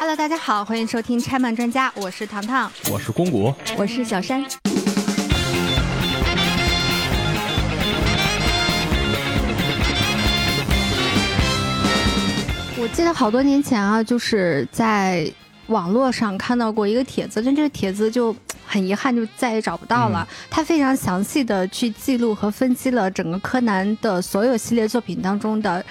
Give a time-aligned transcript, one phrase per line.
[0.00, 4.44] Hello，大家好，欢迎收听拆漫专家，我是糖糖，我是公谷，我是小山。
[12.80, 15.32] 我记得好多年前啊，就是在
[15.68, 18.34] 网络上看到过一个帖子，但这个帖子就
[18.68, 20.28] 很遗憾，就再也找不到了。
[20.50, 25.82] 他非常详细的去记录和分析了整个柯南的所有系列作品当中的，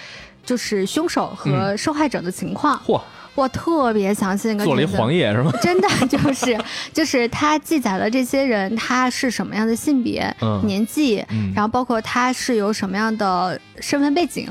[0.46, 2.80] 就是凶手和受害者的情况。
[2.86, 3.02] 嚯！
[3.38, 5.52] 哇，特别详细那个做了一黄页是吗？
[5.62, 6.58] 真的就是，
[6.94, 11.24] 就是他记载了这些人他是什么样的性别、年纪，
[11.56, 14.46] 然后包括他是有什么样的身份背景，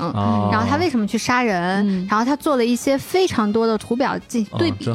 [0.52, 4.87] 然后他为什么去杀人，然后他做了一些非常多的图表进行对比，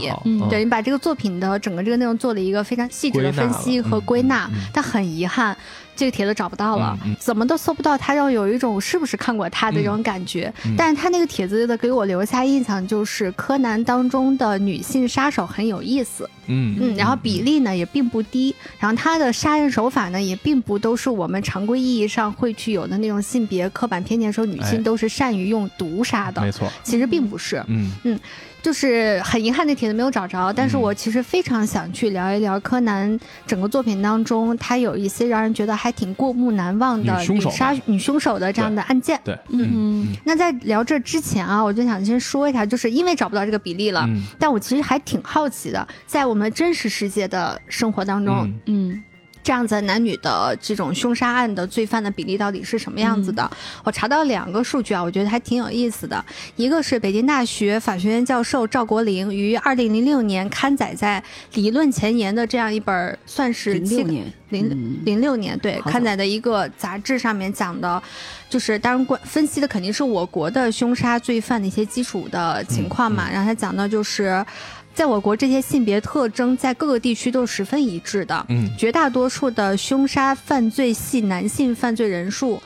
[0.50, 4.50] 对你把这个作品的整个这个内容做了一个非常细致的分析和归纳。
[4.74, 5.56] 但很遗憾。
[6.02, 10.52] 这个帖子找不到了，怎么都搜不到，他让有一种是不是看过他的这种感觉。
[10.76, 27.92] 但是他那个帖子的给我留下印象就是柯南当中的女性杀手很有意思，嗯嗯，然后比例呢也并不低，然后他的杀人手法呢也并不都是我们常规意义上会去有的那种性别刻板偏见，说女性都是善于用毒杀的，没错，其实并不是，嗯。
[28.06, 28.20] 嗯。
[28.62, 30.52] 就是很遗憾，那帖子没有找着。
[30.54, 39.20] 但是我其实非常想去聊一聊柯南整个作品当中，他有一些让人觉得还挺过目难忘的女杀女凶手的这样的案件。
[39.24, 40.16] 对，嗯嗯。
[40.24, 49.04] 那在聊这之前啊，我就想先说一下，就是因为找不到这个比例了，但我其实还挺好奇的，在我们真实世界的生活当中，嗯。
[49.44, 53.50] 这样子男女的这种凶杀案的罪犯的比例到底是什么样子的？
[53.84, 56.24] 我查到两个数据啊，我觉得还挺有意思的。
[56.56, 61.24] 一个是北京大学法学院教授赵国林于二零零六年刊载在
[61.56, 68.02] 《理论前沿》的这样一本，算是零六年零零六年对刊载的一个杂志上面讲的，
[68.50, 73.30] 就是当然关分析的肯定是我国的凶杀罪犯的一些基础的情况嘛。
[73.32, 74.46] 然后他讲到就是。
[74.94, 78.46] 在我国，这些性别特征在各个地区都是十分一致的。
[78.50, 82.62] 嗯，绝大多数的凶杀犯罪系男性犯罪人数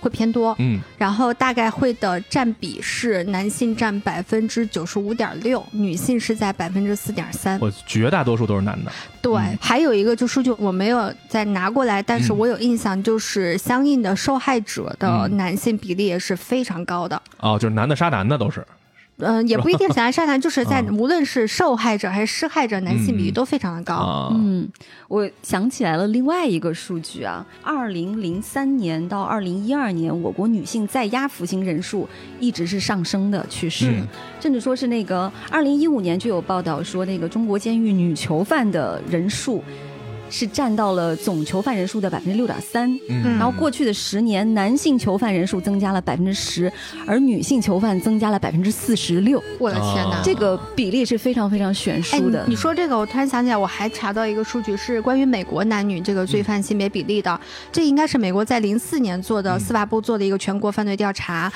[0.00, 0.54] 会偏多。
[0.58, 7.58] 嗯，然后大概会的占比是男性占百分之九十五点六，女性是在百分之四点三。
[7.60, 8.90] 我绝大多数都是男的。
[9.20, 17.20] 对，还有一个就数据我没有再拿过来，但是我有印象，就是相应的受害者的男性比例也是非常高的。
[17.38, 18.66] 哦，就是男的杀男的都是。
[19.18, 24.30] 嗯，也不一定想来杀男，就是在无论是受害者还是施害者，男性比例都非常的高。
[24.34, 24.68] 嗯，
[25.08, 32.06] 我想起来了另外一个数据啊，二零零三年到二零一二年，我国女性在押服刑人数
[32.38, 34.02] 一直是上升的趋势，
[34.38, 39.64] 甚至说是那个二零一五年就有报道说，那个中国监狱女囚犯的人数。
[40.28, 46.72] 是占到了总囚犯人数的百分之六点三，嗯然后过去的十年，男性囚犯人数增加了百分之十，
[47.06, 49.42] 而女性囚犯增加了百分之四十六。
[49.58, 52.44] 我的天哪，这个比例是非常非常悬殊的。
[52.48, 57.38] 你说这个，我突然想起来，我还查到一个数据，是关于美国男女这个罪犯性别比例的。
[57.70, 61.52] 这应该是美国在零四年做的司法部做的一个全国犯罪调查。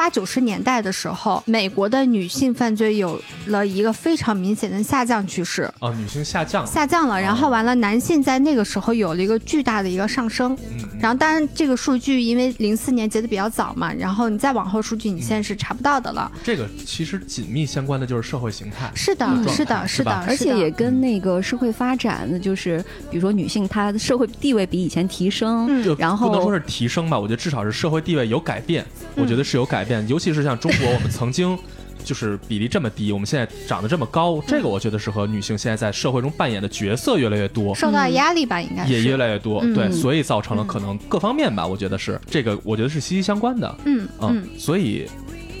[0.00, 5.70] 八九十年代的时候，美国的女性犯罪有了一个非常明显的下降趋势。
[5.78, 7.20] 哦，女性下降，下降了。
[7.20, 10.56] 然后完了，男性在那个时候有了一个巨大的一个上升。
[10.70, 10.88] 嗯。
[10.98, 16.32] 然后，当然这个数据因为零四年结的比较早嘛，然后你再往后数据，你现在是查不到的了。
[16.42, 18.90] 这个其实紧密相关的就是社会形态。
[18.94, 25.68] 是的，是的，是的，而且也跟那个社会发展，就是比如说女性她的社会地位比以前提升，
[25.98, 28.82] 然后不能说是提升吧，我觉得至少是社会地位有改变。
[29.16, 31.58] 我觉得是有改变，尤其是像中国，我们曾经
[32.04, 45.06] 就是比例这么低，我们现在长得这么高，这个我觉得是和女性现在在社会中扮演的角色越来越多，受到压力吧，应该也越来越多，对，所以造成了可能各方面吧，我觉得是这个，我觉得是息息相关的，嗯嗯，所以。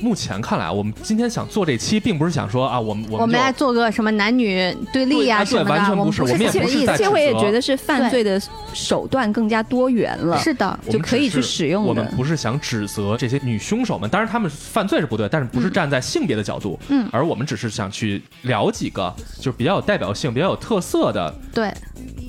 [0.00, 8.40] 目前看来，我们今天想做这期，并不是想说啊，我们我们来做个什么男女对立呀什么的，完全不是，我们也不是在其实我也觉得是犯罪的
[8.72, 11.84] 手段更加多元了，是的，就可以去使用。
[11.84, 21.70] 我们不是想指责这些女凶手们，当然他们犯罪是不对，但是不是站在性别的角度，嗯，而我们只是想去聊几个就是比较有代表性、比较有特色的对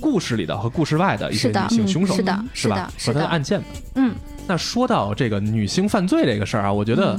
[0.01, 2.91] 故事里的和故事外的一些女性凶手，是的，是吧？
[3.06, 3.62] 和他的案件，
[3.95, 4.13] 嗯。
[4.47, 7.17] 那说到这个女性犯罪这个事儿啊，我觉得。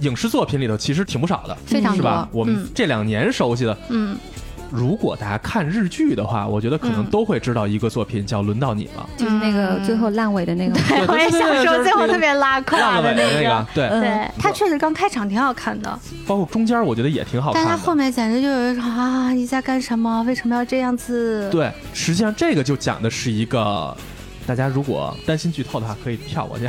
[0.00, 2.28] 影视作品里头其实挺不少的，非常是吧？
[2.32, 4.16] 我们这两年熟悉的，嗯，
[4.70, 10.74] 如果大家看日剧的话，我觉得可能都会知道一个作品叫《轮到你了》，就是那个最后烂尾的那个。
[10.74, 13.66] 对，我也想说最后特别拉胯的那个。
[13.74, 17.62] 对，对，他确实刚开场挺好看的，包括中间我觉得也挺好看。
[17.62, 20.22] 但他后面简直就有一种啊，你在干什么？
[20.24, 21.48] 为什么要这样子？
[21.50, 23.96] 对，实际上这个就讲的是一个。
[24.46, 26.66] 大家如果担心剧透的话，可以跳过去。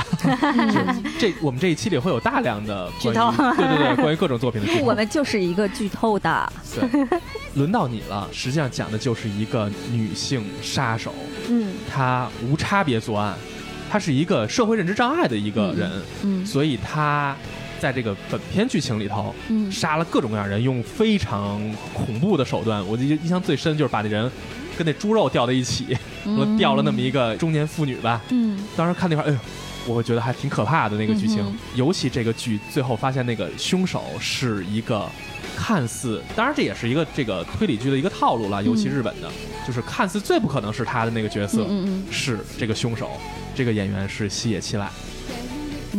[1.19, 4.85] 这我们这一期里会有大量的剧透，对对对，关于各种作品的剧透。
[4.87, 6.51] 我们就是一个剧透的。
[6.73, 7.07] 对，
[7.53, 8.27] 轮到你了。
[8.33, 11.13] 实际上讲的就是一个女性杀手，
[11.49, 13.35] 嗯，她无差别作案，
[13.89, 15.91] 她是一个社会认知障碍的一个人，
[16.23, 17.35] 嗯，所以她
[17.79, 21.61] 在这个本片剧情里头，嗯，杀了各种各样人，用非常
[21.93, 22.85] 恐怖的手段。
[22.87, 24.29] 我记印象最深就是把那人
[24.75, 25.95] 跟那猪肉吊在一起。
[26.35, 29.37] 我掉了那么一个中年妇女吧，嗯，当时看那块，哎呦，
[29.85, 31.45] 我会觉得还挺可怕的那个剧情，
[31.75, 35.07] 尤其这个剧最后发现那个凶手是一个
[35.55, 39.31] 看似，当然这也是一个这个推理剧的一个套路了，尤其日本的，
[39.65, 41.65] 就是看似最不可能是他的那个角色，
[42.11, 43.11] 是这个凶手，
[43.55, 44.85] 这个演员是西野七濑。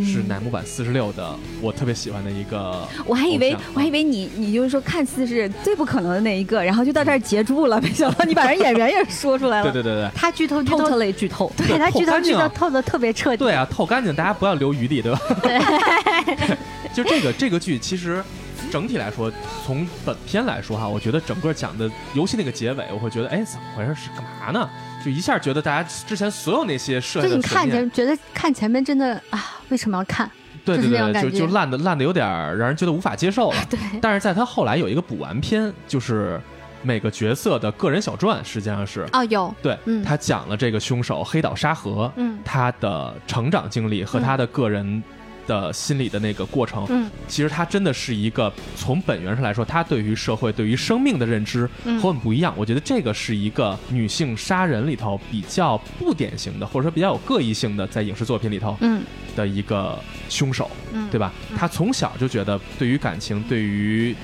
[0.04, 2.86] 是乃木坂四十六的，我特别喜欢的一个。
[3.04, 7.80] 我还以为我还以为你你就是说看似是最不可能的那一个，然后就到这儿截住了。
[7.80, 9.64] 没想到你把人演员也说出来了。
[9.72, 13.38] 对对对对，他剧透剧透类剧透，对他剧透剧透透的特别彻底。
[13.38, 15.20] 对啊，透干净，大家不要留余地，对吧？
[15.42, 15.58] 对。
[16.94, 18.22] 就这个这个剧，其实
[18.70, 19.30] 整体来说，
[19.64, 23.94] 从本片来说哈，我觉得整个讲的，尤其那个结尾，我会觉得，哎，怎么回事？
[23.94, 24.68] 是干嘛呢？
[25.04, 30.30] 就一下觉得大家之前所有那些设计，就你看前觉得看前面真的啊，为什么要看？
[30.64, 33.56] 对对对，就就烂的烂的有点让人觉得无法接受了。
[33.70, 36.38] 对， 但是在他后来有一个补完篇，就是
[36.82, 45.02] 每个角色的个人小传，实际上是哦有对，他讲了这个凶手黑岛沙河，嗯，他的成长经历和他的个人。
[45.48, 51.66] 的心理的那个过程，嗯，其实他真的是一个从本源上来说，他对于社会、对于生命的认知
[52.00, 52.54] 和我们不一样。
[52.56, 59.02] 我觉得这个是一个女性杀人里头比较不典型的，或者说比较有个异性的，在影视作品里头，嗯，
[59.34, 59.98] 的一个
[60.28, 61.32] 凶手，嗯，对吧？
[61.56, 64.14] 他从小就觉得对于感情、对于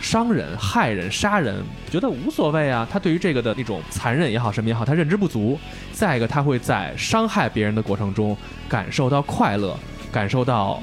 [0.00, 1.60] 伤人、害人、杀人，
[1.90, 2.86] 觉得无所谓啊。
[2.88, 5.58] 他对于这个的那种残忍也好，什么也好，他认知不足。
[5.92, 8.36] 再一个，他会在伤害别人的过程中
[8.68, 9.76] 感受到快乐。
[10.18, 10.82] 感受到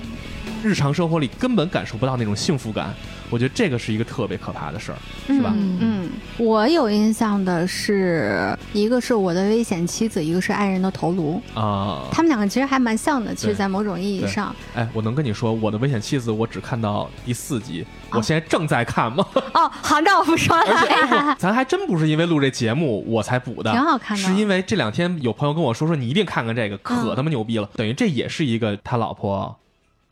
[0.64, 2.94] 日常生活里根本感受不到那种幸福感，
[3.30, 5.52] 我觉得这个是一个特别可怕的事儿，是吧？
[5.56, 14.56] 嗯，我有印象的是，一个是我的危险妻子，一个是爱人的头颅啊，他们两个其实还蛮像的，其实，在某种意义上。
[14.76, 19.26] 哎，我能跟你说，我的危险妻子，我只看到第四集，我现在正在看吗？
[19.54, 21.36] 哦，好，那我不说了。
[21.40, 24.24] 咱还真不是因为录这节目我才补的，挺好看的。
[24.24, 27.70] 是因为这两天有朋友跟我说，说你一定看看这个，可他妈牛逼了。
[27.76, 29.58] 等于这也是一个他老婆。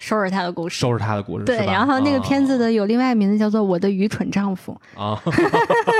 [0.05, 1.65] 收拾他的故事，收拾他的故事，对。
[1.65, 5.17] 然后那个片子的有另外名字叫做《我的愚蠢丈夫》啊，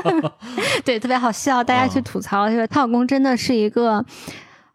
[0.83, 4.03] 对，特别好笑，大家去吐槽，说她老公真的是一个。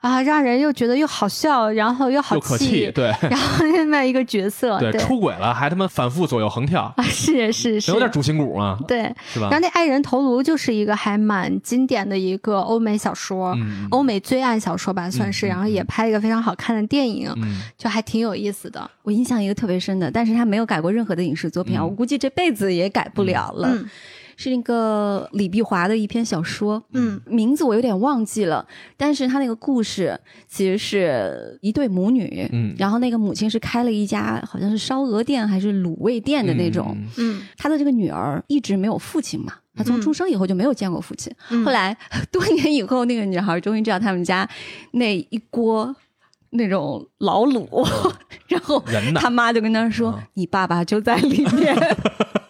[0.01, 9.49] 啊，让人又觉得又好笑，然后又好气，对，然后另外一个角色，对，出轨了还他妈反复左右横跳啊，是是是，有点主心骨嘛，对，是吧？
[9.51, 13.57] 然后那爱人头颅就是一个还蛮经典的一个欧美小说，
[13.91, 17.35] 欧美罪案小说吧，算是，然后也拍了一个非常好看的电影，
[17.77, 18.89] 就还挺有意思的。
[19.03, 23.77] 我印象一个特别深的，但是他没有改过任何的影视作品啊，我估计这辈子也改不了了。
[24.41, 28.65] 是那个李碧华的一篇小说，嗯，名字我有点忘记了，
[28.97, 41.97] 但是他那个故事其实是一对母女，嗯，然后那个母亲是开了一家好像是烧鹅店还是卤味店的那种，嗯，他的这个女儿一直没有父亲嘛，她从出生以后就没有见过父亲，后来
[42.31, 44.49] 多年以后，那个女孩终于知道他们家
[44.93, 45.93] 那一锅
[46.51, 47.67] 那种老卤，
[48.47, 48.81] 然后
[49.17, 51.77] 他妈就跟她说：“你爸爸就在里面。”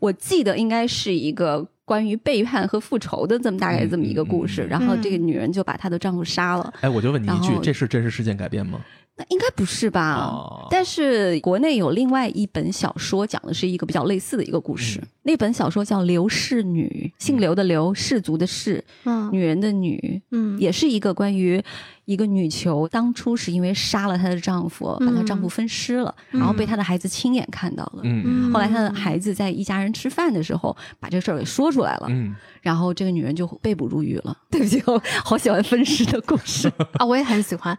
[0.00, 6.72] 我记得应该是一个关于背叛和复仇的这么大概这么一个故事，然后这个女人就把她的丈夫杀了。
[6.80, 8.80] 哎，我就问你一句，这是真实事件改编吗？
[9.16, 10.66] 那应该不是吧？
[10.70, 15.00] 但是国内有另外一本小说，讲的是一个比较类似的一个故事。
[15.24, 21.62] 那本小说叫《刘氏女》，姓刘的刘，氏族的氏，嗯，女人的女，嗯，也是一个关于。
[22.06, 28.02] 一个女囚当初是因为杀了她的丈夫，把她丈夫分尸了，然后被她的孩子亲眼看到了。
[28.02, 32.06] 嗯，后来她的孩子在一家人吃饭的时候，把这事儿给说出来了。
[32.10, 34.36] 嗯，然后这个女人就被捕入狱了。
[34.52, 37.74] 对不起，我好喜欢分尸的故事 啊，我也很喜欢。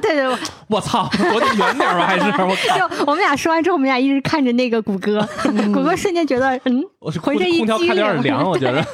[0.00, 0.26] 对 对，
[0.68, 5.28] 我操，躲得远点吧，还是我就我们俩说完之后，我们俩一直看着那个谷歌，
[5.74, 6.82] 谷歌瞬间觉得嗯，
[7.20, 8.84] 浑身一空调开的有点凉， 我觉得。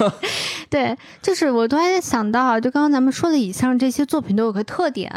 [0.68, 5.10] 对，就是我突然想到，就刚刚咱们说的以上这些作品都有个特点，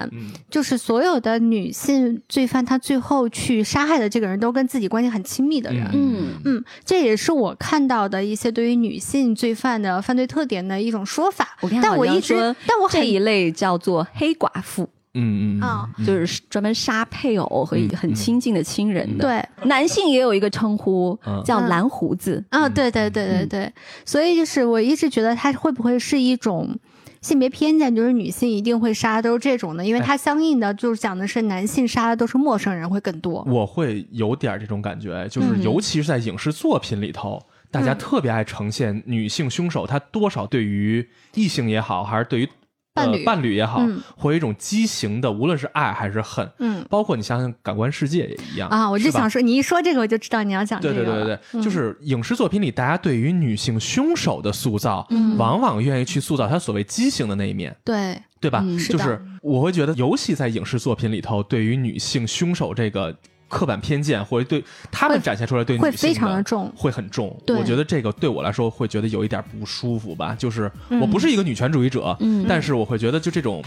[0.50, 5.90] 就是所有的女性罪犯，她最后去杀害的这个人都跟自己关系很亲密的人。
[5.94, 11.58] 嗯嗯，这也是我看到的一些对于女性罪犯的犯罪特点的一种说法。
[11.82, 14.90] 但我一直，但我这一类叫做黑寡妇。
[15.16, 19.24] 嗯嗯啊，就是专门杀配偶和很亲近的亲人的。
[19.26, 22.44] 对，男性也有一个称呼叫蓝胡子。
[22.50, 23.74] 啊，对对对对对，
[24.06, 26.78] 所以就是我一直觉得他会不会是一种。
[27.22, 33.44] 性别偏见，就是女性一定会杀，都是这种的，因为它相应的就是讲的是男性杀的都是陌生人会更多。
[33.48, 37.42] 我会有点这种感觉，就是尤其是在影视作品里头，
[37.72, 42.50] 大家特别爱呈现女性凶手，她多少对于异性也好，还是对于。
[42.96, 43.86] 伴侣伴侣也好，
[44.16, 48.90] 会有一种畸形的，无论是爱还是恨，嗯，包括你想想，感官世界也一样啊。
[48.90, 50.96] 我就想说，你一说这个，我就知道你要讲这个。
[50.96, 55.06] 对对对对，就是影视作品里，大家对于女性凶手的塑造，
[55.38, 57.76] 往往愿意去塑造她所谓畸形的那一面。
[57.84, 58.64] 对对吧？
[58.90, 63.14] 就是我会觉得，尤其在影视作品里头，对于女性凶手这个。
[63.48, 67.36] 刻板偏见或者对他们展现出来对女性会非常的重，会很重。
[67.48, 70.36] 我觉得这个对我来说会觉得有一点不舒服吧。
[70.38, 70.72] 就是
[71.02, 73.64] 我不是一个女权主义者，但是我会觉得就这种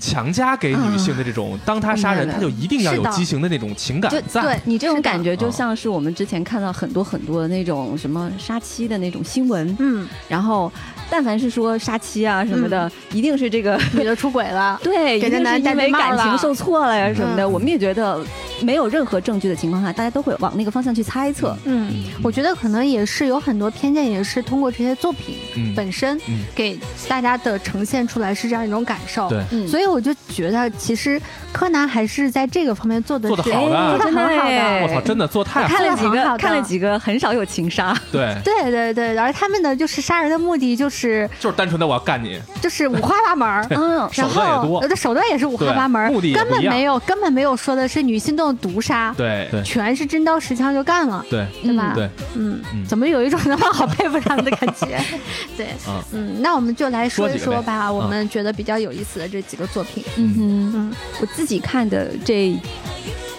[0.00, 4.42] 强加给女性的这种，当她杀人他就一定要有畸形的那种情感在。
[4.42, 9.76] 对你这种感觉就像是我们之前看到很多很多的那种什么杀妻的那种新闻。
[9.78, 10.72] 嗯，然后
[11.10, 17.48] 但凡是说杀妻啊什么的，一定是这个 女的出轨了， 对，一定是因为感情受挫了呀什么的。
[17.48, 18.18] 我们也觉得
[18.60, 19.20] 没有任何。
[19.20, 21.54] 证据的情况下，大家都会往那个方向去猜测。
[21.64, 25.36] 嗯，我觉得可能也是有很多偏见，也是通过这些作品
[25.76, 26.18] 本身
[26.54, 29.28] 给大家的呈现出来是这样一种感受。
[29.28, 31.20] 对，所以我就觉得其实
[31.52, 34.82] 柯南还是在这个方面做的做的好的，真的很好的。
[34.84, 37.94] 我操，真的做太看了几个，看了几个很少有情杀。
[38.10, 40.99] 对，对对对，而他们的就是杀人的目的就是
[41.38, 43.66] 就是单纯的我要干你，就是五花八门。
[43.70, 49.14] 嗯，手段也多，的手段也是五花八门，目的根本没有根本没有说的是女性动毒杀。
[49.16, 51.92] 对对，全是真刀实枪就干了，对对吧？
[51.94, 55.00] 对，嗯，怎么有一种他妈好佩服他们的感觉？
[55.56, 55.68] 对，
[56.12, 60.04] 嗯，那我们就来说一说吧，我们觉得比较有意思的这几个作品。
[60.16, 62.58] 嗯哼，嗯，我自己看的这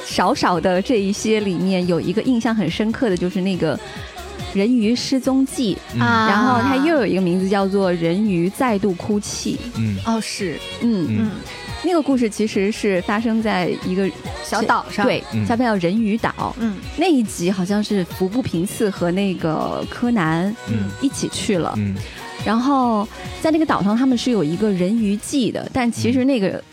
[0.06, 3.78] 少少的这一些里面，有一个印象很深刻的就是那个
[4.54, 9.56] 《人鱼失踪记》啊，然后它又有一个名字叫做《人鱼再度哭泣》。
[9.78, 11.32] 嗯，哦，是，嗯嗯。
[11.84, 14.08] 那个故事其实是发生在一个
[14.44, 16.56] 小岛上，对，叫叫人鱼岛。
[16.60, 20.56] 嗯，那一集好像是服部平次和那个柯南
[21.02, 21.74] 一起去了。
[21.78, 21.96] 嗯，
[22.46, 23.08] 然后
[23.42, 26.64] 在那个岛上，他们是有一个人鱼记的，但其实那个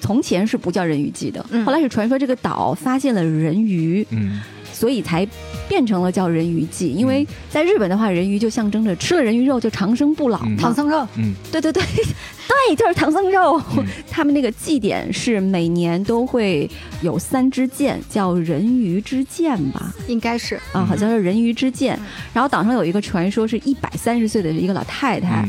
[0.00, 1.44] 从前是不叫人鱼记的。
[1.66, 4.06] 后来是传说这个岛发现了人鱼。
[4.10, 4.40] 嗯。
[4.70, 5.26] 所以才
[5.68, 10.40] 变成了叫人鱼祭，因为在日本的话，人鱼就象征着吃了人鱼肉就长生不老。
[10.58, 13.60] 唐僧肉，嗯，对对对， 对，就是唐僧肉。
[14.10, 16.68] 他们那个祭典是每年都会
[17.02, 19.92] 有三支箭，叫人鱼之箭吧？
[20.08, 21.98] 应该是啊，好像是人鱼之箭。
[22.32, 25.46] 然后岛上有一个传说，是一百三十岁的一个老太太。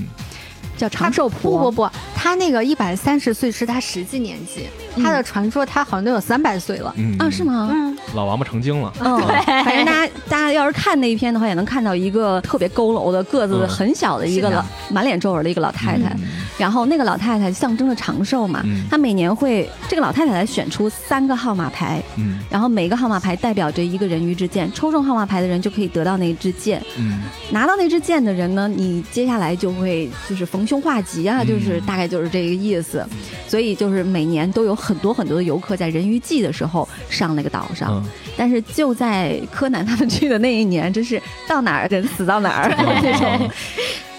[0.77, 1.89] 叫长寿婆不不不，
[2.29, 4.67] 他那个一百三十岁是他实际年纪，
[5.01, 6.93] 他的传说他好像都有三百岁了。
[7.17, 7.27] 啊？
[7.27, 7.67] 是吗？
[7.71, 8.93] 嗯，老王八成精了。
[8.99, 9.19] 嗯，
[9.65, 16.15] 反正大家大家要是看那一篇的话，也能看到一个特别佝偻的个子很小的一个老满脸皱纹的一个老太太。
[16.55, 30.59] 然后那个老太太象征着长寿嘛，她每年会这个老太太来选出三个号码牌，嗯，然后每个号码牌代表着一个人鱼之剑，抽中号码牌的人就可以得到那支剑，嗯，拿到那支剑的人呢，你接下来就会就是逢。
[30.69, 33.05] 凶化吉啊，就是大概就是这个意思，
[33.47, 38.03] 所以就是每年都有很多很多的游客在人鱼季的时候上那个岛上，
[38.35, 43.49] 但是就在柯南他们去的那一年，真是到哪儿人死到哪儿这种。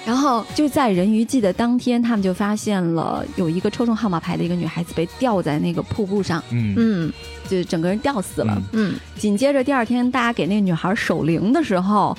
[0.07, 7.13] 然后就在人鱼季的当天，他们就发现了有一个抽中号码牌的一个女孩子被吊在那个瀑布上，嗯，
[7.49, 8.61] 就整个人吊死了。
[8.73, 12.17] 嗯，紧接着第二天，大家给那个女孩守灵的时候，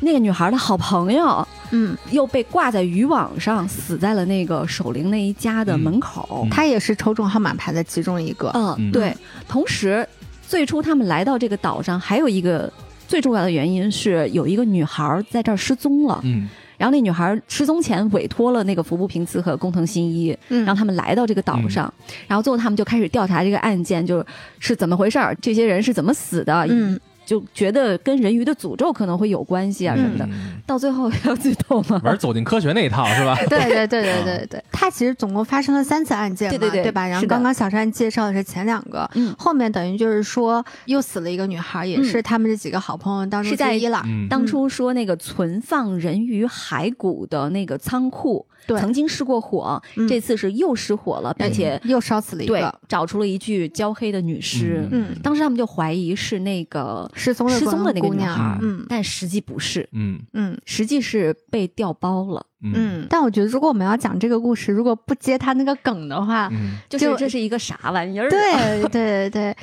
[0.00, 1.46] 那个女孩的好朋友。
[1.70, 6.46] 嗯，又被挂在渔网上，死在了那个守灵那一家的门口。
[6.48, 8.48] 他也是抽中号码牌的其中一个。
[8.54, 9.12] 嗯，对。
[9.48, 10.06] 同时，
[10.46, 12.72] 最初他们来到这个岛上，还有一个
[13.08, 16.20] 最重要的原因是有一个女孩在这儿失踪了。
[16.22, 16.48] 嗯。
[16.76, 21.92] 然后那女孩失踪前委托了那个服部平次和工藤新一，让他们来到这个岛上。
[22.28, 24.24] 然后最后他们就开始调查这个案件，就
[24.60, 26.66] 是怎么回事儿，这些人是怎么死的。
[26.68, 27.00] 嗯。
[27.24, 30.28] 就觉得跟人鱼的诅咒可能会有关系啊什么的，
[30.66, 32.00] 到最后要剧透吗？
[32.04, 33.34] 玩走进科学那一套是吧？
[33.48, 37.06] 对对对对对对，他其实总共发生了三次案件嘛，对对对吧？
[37.06, 44.02] 然后刚刚小山介绍的是前两个，嗯，后面等于就是说又死了一个女孩，也是他们这几个好朋友当中之一了。
[44.28, 48.46] 当初说那个存放人鱼骸骨的那个仓库。
[48.68, 54.88] 曾经失过火，这次是又失火了，并且又烧死了一个，找出了一具焦黑的女尸。
[54.90, 60.20] 嗯，当时他们就怀疑是那个失踪失踪的那个女孩，嗯，但实际不是，嗯。
[60.32, 62.44] 嗯，实际是被调包了。
[62.62, 66.50] 嗯，但我觉得如果我们要讲这个故事，如果不接他那个梗的话，
[66.88, 68.30] 就是这是一个啥玩意儿？
[68.30, 69.56] 对对对对。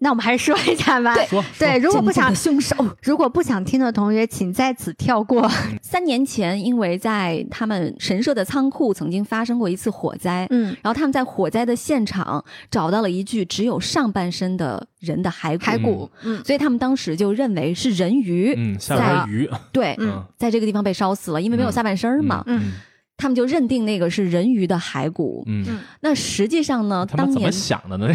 [0.00, 1.14] 那我们还是说一下吧。
[1.14, 1.26] 对
[1.58, 5.50] 对，如果不想凶手，如果不想听的同学，请在此跳过。
[5.82, 22.72] 三年前，因为在他们神社的仓库曾经发生过一次火灾，嗯，然后他们在火灾的现场找到了一具只有上半身的人的骸骨，骸骨，嗯，所以他们当时就认为是人鱼，嗯，下半鱼，对，嗯，在这个地方被烧死了，因为没有下半身嘛，嗯。
[23.18, 25.42] 他们就认定那个是人鱼的骸骨。
[25.46, 27.04] 嗯，那实际上呢？
[27.04, 28.08] 他们怎么想的呢？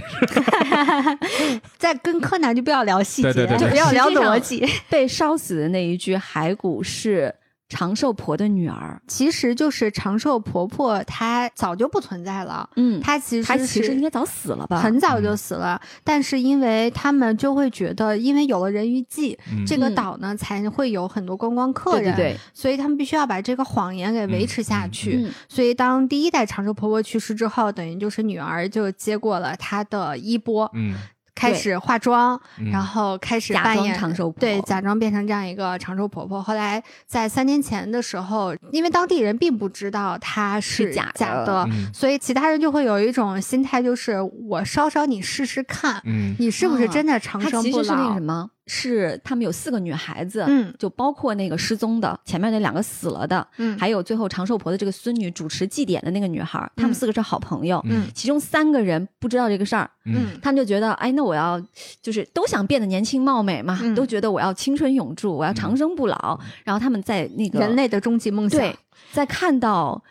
[1.77, 4.65] 在跟柯南就不要聊细节，就不要聊逻辑。
[4.89, 7.35] 被烧死的那一具骸骨是。
[7.73, 12.69] 长寿婆的女儿，其实就是长寿婆婆，她早就不存在了。
[12.75, 14.79] 嗯，她其实她其实应该早死了吧？
[14.79, 25.27] 很早就死了，但是因为他们就会觉得，因为有了人鱼记，这个岛呢才会有很多观光客人，对，所以他们必须要把这个谎言给维持下去。
[25.49, 30.69] 所以当第一代长寿婆婆去世之后，等于就是女儿就接过了她的衣钵。
[30.75, 30.95] 嗯。
[31.35, 32.39] 开始化妆，
[32.71, 36.41] 然后开始扮演长寿婆，对，假装变成这样一个长寿婆婆。
[36.41, 46.01] 后来在三年前的时候，因为当地人并不知道她是假的，所以其他人就会有一种心态，就是我烧烧你试试看，
[46.39, 48.13] 你是不是真的长生不老？
[48.13, 48.49] 什么？
[48.67, 61.61] 是他们有四个女孩子，嗯，就包括那个失踪的前面那两个死了的，嗯，还有最后长寿婆的这个孙女主持祭典的那个女孩，他们四个是好朋友，嗯，其中三个人不知道这个事儿，嗯，他们就觉得，哎，那我要
[62.01, 68.75] 就是都想变得年轻貌美嘛，都觉得我要青春永驻，我要长生不老，然后他们在那个人类的终极梦想，对，
[69.11, 70.01] 在看到。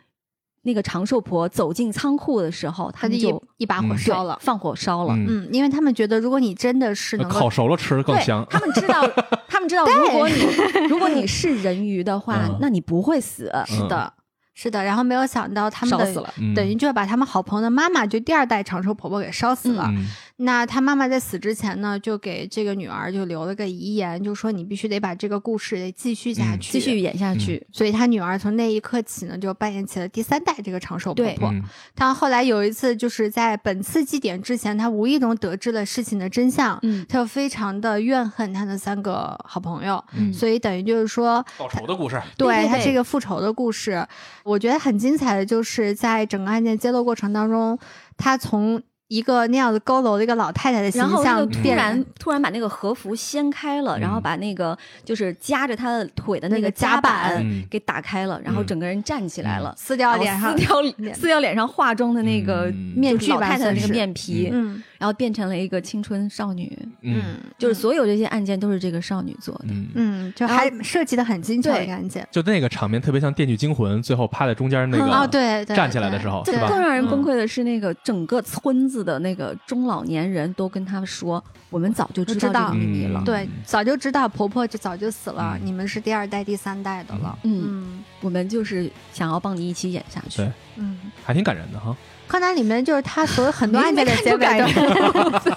[0.62, 5.14] 那个长寿婆走进仓库的时候，他就一把火烧了，放火烧了。
[5.14, 8.46] 嗯，因为他们觉得，如果你真的是能烤熟了吃更香。
[8.48, 9.02] 他们知道，
[9.48, 13.52] 他们知道，如果你如果你是人鱼的话，那你不会死。
[13.66, 14.12] 是的。
[14.54, 19.90] 是的，然后没有想到他们的等于就要把他们好朋友的妈妈，就第二代长寿婆婆给烧死了。
[20.36, 27.64] 那他妈妈在死之前呢，就给这个女儿就留了个遗言，就说你必须得把这个故事得继续下去，继续演下去。
[27.70, 31.52] 所以他女儿从那一刻起呢，就扮演起了第三代这个长寿婆婆。
[31.94, 42.20] 她后来有一次就是在本次祭典之前，她无意中得知了事情的真相，嗯，她就非常的怨恨她的三个好朋友，所以等于就是说报仇的故事。
[42.36, 44.06] 对她这个复仇的故事。
[44.44, 47.78] 我觉得很精彩的就是在整个案件揭露过程当中，
[48.16, 48.82] 他从。
[49.12, 79.02] 一个那样子佝偻的一个老太太的形象，突然突然把那个和服掀开了，然后把那个就是夹着她的腿的那个夹板给打开了，然后整个人站起来了，撕掉脸上撕掉撕掉脸上化妆的那个面具，老太太的那个面皮，嗯，然后变成了一个青春少女，嗯，就是所有这些案件都是这个少女做的，嗯，就还设计的很精彩的案件，就那个场面特别像《电锯惊魂》，最后趴在中间那个哦，对，站起来的时候，对更让人崩溃的是那个整个村子。
[79.02, 87.36] 的那个中老年人都跟他说：“我们早就知道这个秘密了，对，早就知道婆婆就早就死了，你们是第二代、第三代的了。
[87.42, 94.66] 嗯，我们就是想要帮你一起演下去，对，嗯，还挺感人的哈。”柯南里面就是他所有很多案件的结尾都，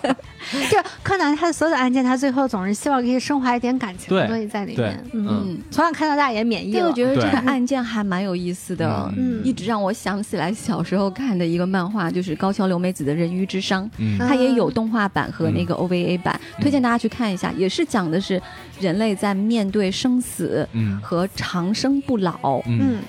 [0.69, 5.06] 就柯南他的所有的案件，他最后总是希望可以升华一点感情的东西在里面。
[5.13, 6.88] 嗯，从小看到大也免疫了。
[6.88, 9.10] 我觉得这个案件还蛮有意思的，
[9.43, 17.54] 一直让我想起来小时候看的一个漫画，就是高桥留美子的《人鱼之殇》，它也有动画版和那个 OVA 版，推荐大家去看一下。
[17.56, 18.41] 也是讲的是
[18.82, 20.67] 人类在面对生死
[21.01, 22.62] 和长生不老。
[22.67, 22.99] 嗯。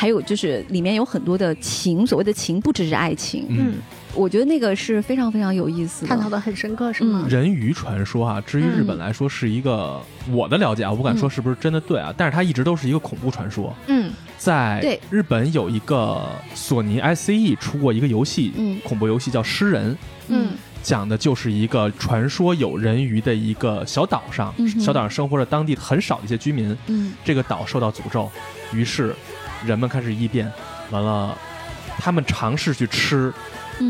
[0.00, 3.44] 还有就是里面有很多的情，所谓的情不只是爱情。
[3.50, 3.74] 嗯，
[4.14, 7.26] 我觉得那个是非常非常有意思，探讨的很深刻，是吗？
[7.28, 13.76] 人鱼传说啊，至于日本来说是一个我的了解啊，我不敢说是不是真的对啊，但是它一直都是一个恐怖传说。
[13.88, 19.92] 嗯，在日本有一个索尼 ICE 出过一个游戏，嗯恐怖游戏叫《诗人》。
[20.28, 26.74] 嗯，讲的就是一个传说有人鱼的一个小岛上，小岛上生活着当地很少的一些居民。
[26.86, 28.30] 嗯，这个岛受到诅咒，
[28.72, 29.14] 于是。
[29.64, 30.50] 人们开始异变，
[30.90, 31.36] 完了，
[31.98, 33.32] 他们尝试去吃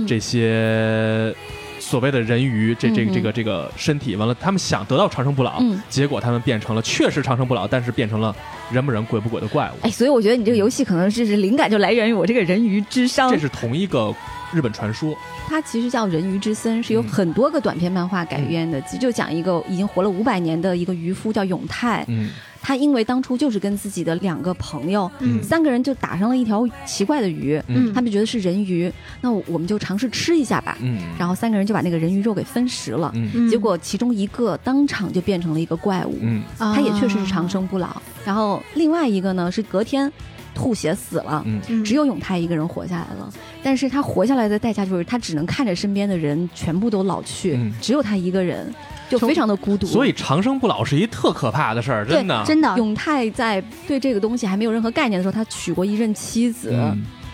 [0.07, 1.35] 这些
[1.79, 8.35] 所谓的人鱼，这这个这个这个身体，完了，他们想得到长生不老，结果他们变成了确实长生不老，但是变成了
[8.71, 9.79] 人不人鬼不鬼的怪物。
[9.87, 13.31] 哎，所以我觉得你这个游戏可能就是灵感就来源于我这个人鱼之殇。
[13.31, 14.15] 这是同一个
[14.53, 15.15] 日本传说，
[15.49, 22.05] 它其实叫人鱼之森，是有很多个短篇漫画改编的，就讲一个已经活了五百年的一个渔夫叫永泰。
[22.09, 22.31] 嗯。
[22.63, 25.11] 他因为当初就是跟自己的两个朋友，
[25.43, 27.59] 三个人就打上了一条奇怪的鱼，
[27.95, 30.77] 他们觉得是人鱼，那我们就尝试吃一下吧。
[31.19, 33.11] 然后三个人就把那个人鱼肉给分食了，
[33.51, 36.19] 结果其中一个当场就变成了一个怪物，
[36.59, 37.97] 他也确实是长生不老。
[38.27, 40.13] 然后另外一个呢是隔天。
[40.61, 41.43] 吐血死了，
[41.83, 43.33] 只有永泰一个人活下来了。
[43.63, 48.71] 但是他活下来的代价就是他只能看着身边的人全部都老去，只有他一个人，
[49.09, 49.87] 就非常的孤独。
[49.87, 52.45] 所以长生不老是一特可怕的事儿，真的。
[52.45, 52.77] 真的。
[52.77, 56.75] 永泰在对这个东西还没有任何概念的时候，他娶过一任妻子，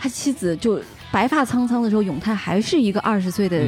[0.00, 0.80] 他妻子就。
[1.12, 3.58] 白发苍苍的时候，永泰还是一个二十岁的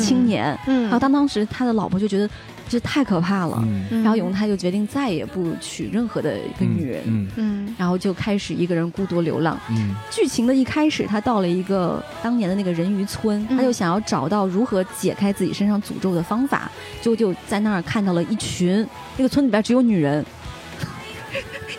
[0.00, 0.58] 青年。
[0.66, 2.28] 嗯，然后当当时他的老婆就觉得
[2.70, 7.28] 这太可怕了，然后永泰就决定再也不娶任何的一个女人。
[7.34, 9.58] 嗯，然后就开始一个人孤独流浪。
[9.70, 16.70] 嗯，剧情的一开始，他到了一个当年的那个人鱼村，他就想要找到如何解开自己身上诅咒的方法，
[17.02, 20.24] 就就在那儿看到了一群，那个村里边只有女人。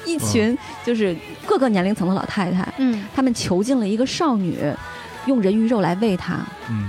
[0.05, 4.57] 一群就是各个年龄层的老太太，嗯，他们囚禁了一个少女。
[5.27, 6.39] 用人鱼肉来喂它，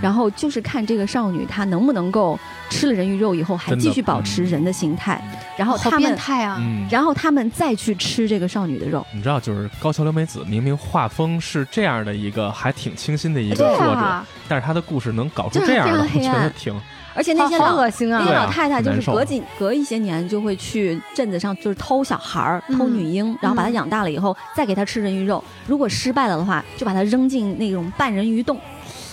[0.00, 2.40] 然后就是看这个少女她能不能够
[2.72, 5.22] 吃了人鱼肉以后还继续保持人的形态，
[5.56, 9.06] 然后他们态啊，然后他们再去吃这个少女的肉。
[9.12, 16.74] 你知道，就是高桥留美子明明画风是这样的一个还挺清新的一个作者，但是他的故事能搞出这样的，我觉得 挺。
[17.14, 25.44] 而且那些老恶心啊，那些老太太就是隔几隔一些年就会去镇子上，就是偷小孩儿、偷女婴，然后把她养大了以后，再给她吃人鱼肉。
[25.66, 28.58] 如果失败了的话，就把她扔进那种半人鱼洞。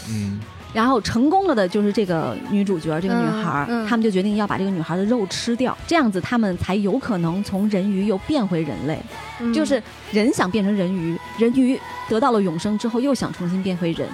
[0.08, 0.40] 嗯，
[0.74, 9.00] 然后成功了的就是这个女主角，这个女孩儿，他们就决定要把这个女孩的肉吃掉，这样子他们才有可能从人鱼又变回人类。
[9.54, 14.08] 就是人想变成人鱼，人鱼得到了永生之后又想重新变回人。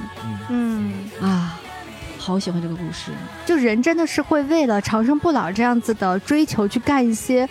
[0.49, 1.59] 嗯啊。
[2.17, 3.11] 好喜欢这个故事，
[3.45, 7.47] 就人真的是会为了长生不老这样子的追求去干一些。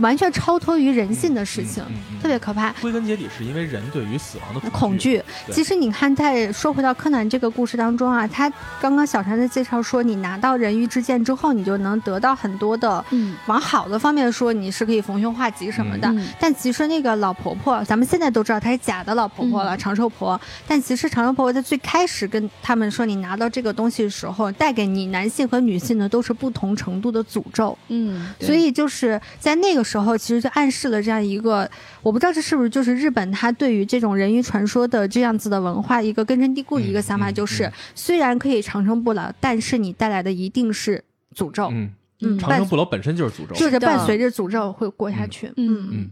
[0.00, 1.82] 完全超脱于人性的事情，
[2.20, 2.72] 特别可怕。
[2.80, 5.22] 归根结底是因为人对于死亡的恐惧。
[5.52, 16.12] 其实你看，在说回到柯南这个故事当中啊，他刚刚小山的介绍说，你拿到人鱼之剑之后，你就能得到很多的，嗯，往好的方面说，你是可以逢凶化吉什么的。
[16.40, 20.40] 但其实那个老婆婆，咱们现在都知道她是假的老婆婆了，长寿婆。
[20.66, 27.76] 但其实长寿婆婆在最开始跟他们说，你拿到这个东西的时候，带给你男性和女性的都是不同程度的诅咒。
[27.88, 29.83] 嗯，所以就是在那个。
[29.84, 31.70] 时候其实就暗示了这样一个，
[32.02, 41.04] 我不知道这是不是就是日本他对于这种人鱼传说的这样子的文化一个根深蒂固的一个想法，就是虽然可以长生不老，但是你带来的一定是
[41.36, 41.68] 诅咒。
[41.70, 41.92] 嗯。
[42.20, 45.48] 嗯，长生不老本身就是诅咒，就是伴随着诅咒会过下去。
[45.56, 45.88] 嗯。
[45.92, 46.10] 嗯，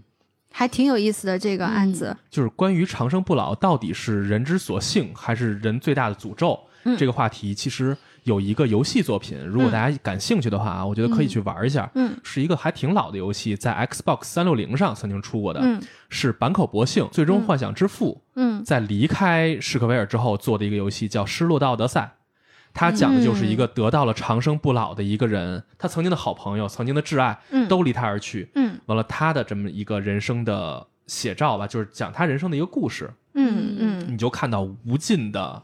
[0.50, 6.58] 还挺有意思的这个案子，就是关于长生不老到底是人之所幸还是人最大的诅咒？
[6.98, 7.96] 这个话题，其实。
[8.24, 11.90] 有一个游戏作品，如果大家感兴趣的话啊，我觉得可以去玩一下。
[11.94, 15.60] 嗯，是一个还挺老的游戏，在 Xbox 三六零上曾经出过的，
[16.08, 22.00] 是坂口博幸《最终幻想之父》嗯，在离开史克威尔之后做的一个游戏，叫《失落的奥德赛》。
[22.74, 28.48] 他讲的就是一个得到了长生不老的一个人，他曾经的好朋友、曾经的挚爱，嗯都离他而去。
[28.54, 33.12] 嗯，完了他的这么一个人生的写照吧，就是讲他人生的一个故事。
[33.34, 35.62] 嗯嗯，你就看到无尽的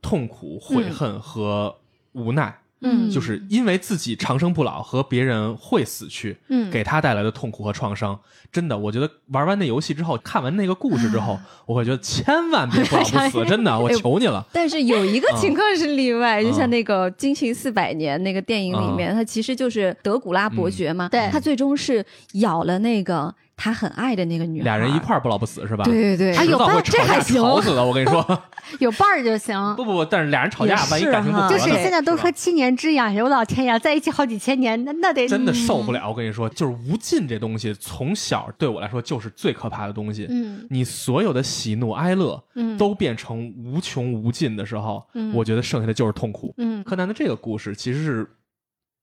[0.00, 1.76] 痛苦、悔恨和。
[2.12, 8.18] 无奈，嗯，就是因为自己长生不老和别人会死去，嗯，给他带来的痛苦和创伤，
[8.50, 14.44] 真的，我觉得玩完那游戏之后，看完那个故事之后，我会觉得千万别不老不死， 真的，我求你了。
[14.52, 23.32] 但是有一个情况是例外，就像那个《惊情四百年》那个电影里面，他其实就是德古拉伯爵嘛，对，他最终是咬了那个。
[23.62, 25.84] 他很爱的那个女孩，俩人一块儿不老不死是吧？
[25.84, 27.84] 对对对，还有伴这还行，吵死了！
[27.84, 28.42] 我跟你说，
[28.80, 29.54] 有伴儿就行。
[29.76, 36.08] 不不不，但是俩人吵架，万一感情不和，就是现在都说七年之痒，我老天呀，在一起好几千年，那那得真的受不了。
[36.08, 40.26] 我跟你说，就是无尽这东西，从小对我来说就是最可怕的东西。
[40.30, 46.54] 嗯，你所有的喜怒哀乐，嗯，都变成无穷无尽的时候，嗯，我觉得剩下的就是痛苦。
[46.56, 48.26] 嗯，柯南的这个故事其实是。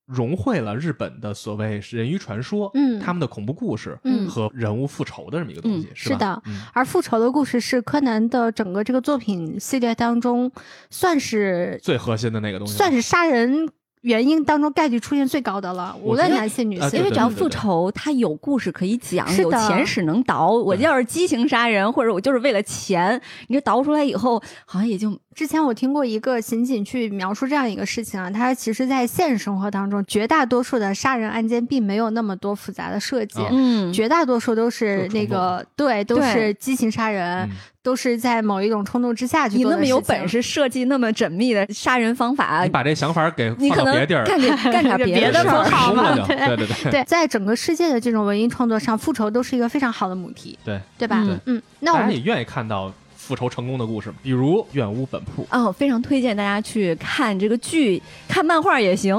[0.08, 6.42] 融汇了日本的所谓人鱼传说，嗯，他们的恐怖故事，嗯，和人物复仇的这么一个东西，是的。
[6.74, 10.52] 而复仇的故事是柯南的整个这个作品系列当中，
[10.90, 13.70] 算是最核心的那个东西，算是杀人。
[14.02, 20.52] 原因当中概率出现最高的了，无论男性女性，因为只要复仇，他有故事可以讲，有前史能倒。
[20.52, 37.48] 我要是激情杀人，或者我就是为了钱，你这倒出来以后，好像也就之前我听过一个刑警去描述这样一个事情啊，他其实在现实生活当中，绝大多数的杀人案件并没有那么多复杂的设计，嗯，绝大多数都是那个对，都是激情杀人。
[37.84, 46.14] 都是在某一种冲动之下去你那么有本事设计那么缜密的杀人方法，你把这想法给放到别地儿， 干点干点别的不好吗？
[46.28, 51.26] 对对对对，在整个世界的这种文艺创作上，复仇都是一个非常好的母题，对对吧？
[51.46, 52.92] 嗯，那我们也愿意看到
[53.28, 59.14] 复仇成功的故事，比如《怨屋本铺》哦，非常推荐大家去看这个剧，看漫画也行。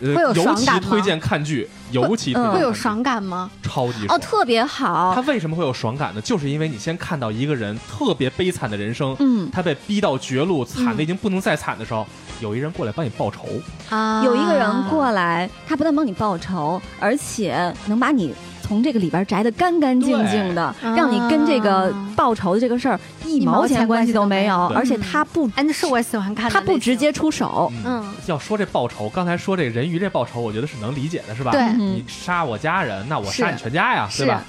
[0.00, 3.50] 会有尤其推荐看剧，尤其会有爽感吗？
[3.62, 5.12] 超级哦，特别好。
[5.14, 6.20] 他为什么会有爽感呢？
[6.20, 12.06] 就是因为你先看到一个人特别悲惨的人生，嗯，他被逼到绝路，惨的已经不能再惨的时候，
[12.40, 13.48] 有一人过来帮你报仇
[13.88, 14.22] 啊！
[14.24, 18.34] 有一个人过来，他不但帮你报仇，而且能把你。
[18.64, 27.70] 从这个里边摘的干干净净的，让你跟这个报仇的这个事儿一毛钱关系都没有，而且他不，哎，那是我喜欢看，他不直接出手。
[27.84, 31.50] 嗯，要说这报仇，刚才说这人鱼这报仇，我觉得是能理解的，是吧？
[31.52, 34.42] 对，你杀我家人，那我杀你全家呀，对吧？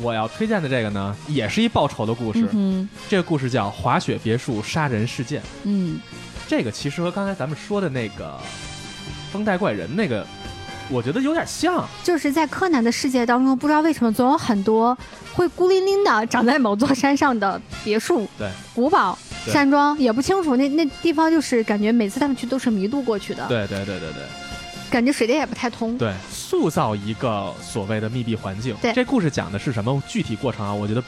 [0.00, 2.48] 我要推荐的这个呢，也是一报仇的故事。
[2.52, 5.42] 嗯，这个故事叫《滑雪别墅杀人事件》。
[5.64, 6.00] 嗯，
[6.48, 8.38] 这个其实和刚才咱们说的那个
[9.30, 10.26] 风带怪人那个。
[10.90, 14.96] 我觉得有点像，就是在柯南的世界当中，不知道为什么总有很多
[15.32, 23.46] 会孤零零的长在某座山上的别墅、对古堡、山庄，也不清楚那那地方就是感觉每次他们去都是迷路过去的。
[23.46, 24.22] 对对对对对，
[24.90, 25.96] 感觉水电也不太通。
[25.96, 28.76] 对，塑造一个所谓的密闭环境。
[28.82, 30.74] 对，这故事讲的是什么具体过程啊？
[30.74, 31.02] 我觉得。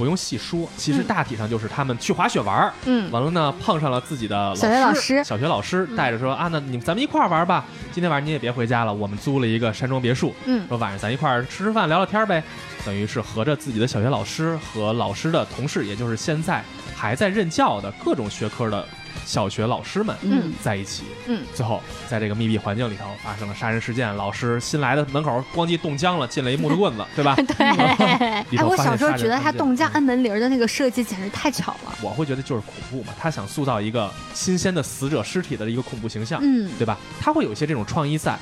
[0.00, 12.42] 不用细说，其实大体上就是他们去滑雪玩儿，嗯，完了呢碰上了自己的小学老师，小学老师带着说啊，那你们咱们一块儿玩吧，今天晚上你也别回家了，我们租了一个山庄别墅，嗯，说晚上咱一块儿吃吃饭聊聊天呗，
[12.86, 16.64] 等于是合着自己的小学老师和老师的同事，也就是现在
[16.96, 18.88] 还在任教的各种学科的。
[19.24, 20.16] 小学老师们
[20.62, 24.14] 在一起，嗯，最后在这个密闭环境里头发生了杀人事件。
[24.16, 27.34] 老师新来的门口咣叽冻僵了，进了一木头棍子， 对吧？
[27.36, 27.66] 对。
[27.66, 31.94] 哎，我小时候觉得他冻僵按门铃的那个设计简直太巧了。
[32.02, 36.98] 我会觉得就是恐怖嘛，他想塑造一个新鲜的死者尸体的一个恐怖形象，嗯，对吧？
[37.20, 38.36] 他会有一些这种创意在。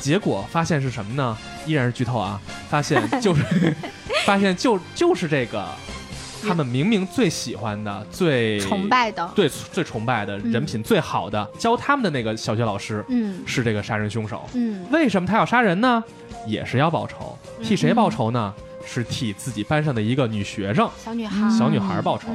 [0.00, 1.36] 结果发现是什么呢？
[1.66, 2.40] 依然是剧透啊！
[2.70, 3.42] 发现就是
[4.24, 5.68] 发现就就是这个。
[6.46, 16.02] 他们明明最喜欢的、最崇拜的、对最崇拜的人品最好的教他们的那个小学老师，嗯，是这个杀人凶手，嗯，为什么他要杀人呢？
[16.46, 18.54] 也是要报仇，替谁报仇呢？
[18.86, 22.28] 是替自己班上的一个女学生，小女孩，小女孩报仇，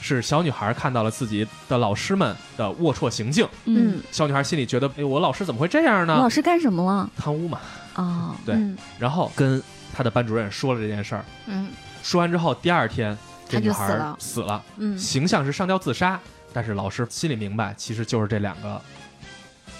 [0.00, 6.16] 是小女孩看到了自己的老师们的龌龊行径，嗯，小女孩心里觉得，哎，我老师怎么会这样呢？
[6.16, 7.08] 老师干什么了？
[7.16, 7.60] 贪污嘛，
[7.94, 8.56] 啊，对，
[8.98, 9.62] 然后跟
[9.94, 11.68] 他的班主任说了这件事儿，嗯，
[12.02, 13.16] 说完之后，第二天。
[13.52, 16.18] 这女孩死了，嗯，形象是上吊自杀，
[16.52, 18.80] 但是老师心里明白，其实就是这两个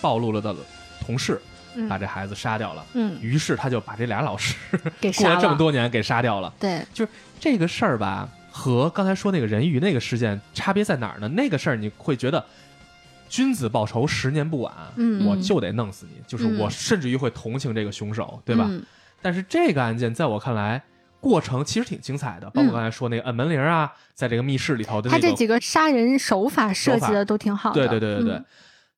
[0.01, 0.55] 暴露了的
[1.01, 1.41] 同事
[1.89, 4.55] 把这孩子杀掉了，嗯，于是他就把这俩老师
[5.01, 11.29] 给 过了这么多年给杀掉了，对，就是这个事儿吧，和刚才说那个人鱼那个事件差别在哪儿呢？
[11.29, 12.45] 那个事儿你会觉得
[13.29, 18.71] 君子报仇十年不晚，嗯，我就得弄死你，就是我甚至于会同情这个凶手，对吧？
[19.23, 20.83] 但是这个案件在我看来。
[21.23, 27.75] 过程其实挺精彩的，包括刚才说那个按门铃啊，在这个密室里头的那个，他这几个杀人手法设计的都挺好的。
[27.75, 28.43] 对对对对对。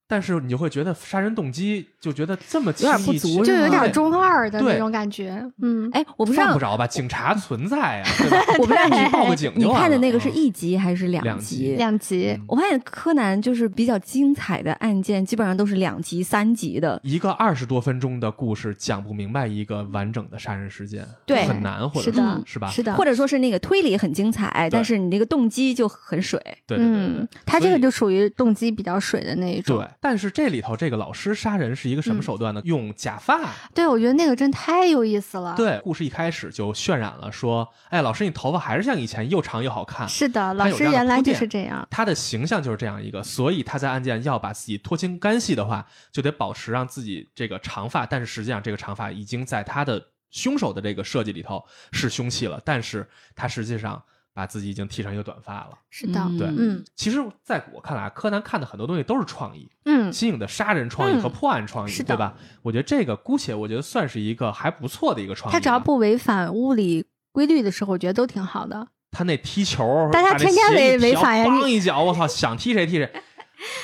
[0.06, 5.42] 但是你就会觉得杀人动机就觉得这么有点不足，就有点中二的那种感觉。
[5.62, 6.86] 嗯，哎，我不知道不着吧？
[6.86, 8.08] 警察存在啊，
[8.60, 9.50] 我不知道你报个警。
[9.56, 11.74] 你看的那个是一集还是两集？
[11.76, 12.38] 两集。
[12.46, 17.00] 我发现柯南就是比较精彩的案件，基本上都是两集、三集的。
[17.02, 22.68] 一个二十多分钟的故事讲不明白一个完整的杀人事件，对，很难，或者是是吧？
[22.68, 26.38] 是的，或者说是那个推理很精彩，但是你那个动机就很水。
[26.66, 29.78] 对对对，他这个就属于动机比较水的那一种。
[29.78, 30.74] 对，但是这里头。
[30.76, 32.60] 这个老师杀人是一个什么手段呢？
[32.64, 33.40] 用假发。
[33.72, 35.54] 对，我觉得那个真太有意思了。
[35.56, 40.06] 对，故事一开始就渲染了说，哎，老师你头发还是像以前又长又好看。
[40.06, 41.86] 是的，老师原来就是这样。
[41.90, 48.04] 他的形象就是这样一个，所以他在案件要把自己脱清干系的话，就得保持让自己这个长发。
[48.04, 54.02] 但是实际上，这个长发已经在他的凶手的这个设计里头是凶器了，但是他实际上。
[54.34, 62.34] 把自己已经剃成一个短发了，是的，对，嗯，其实在我看来，柯南看的很多东西都是创意，嗯，新颖的杀人创意和破案创意，对吧？
[62.62, 65.52] 我觉得这个姑且我觉得算是一个还不错的一个创意。
[65.52, 68.88] 他只要不违反物理规律的时候，我觉得都挺好的。
[69.12, 73.08] 他那踢球，大家天天违违反呀，咣一脚，我操，想踢谁踢谁，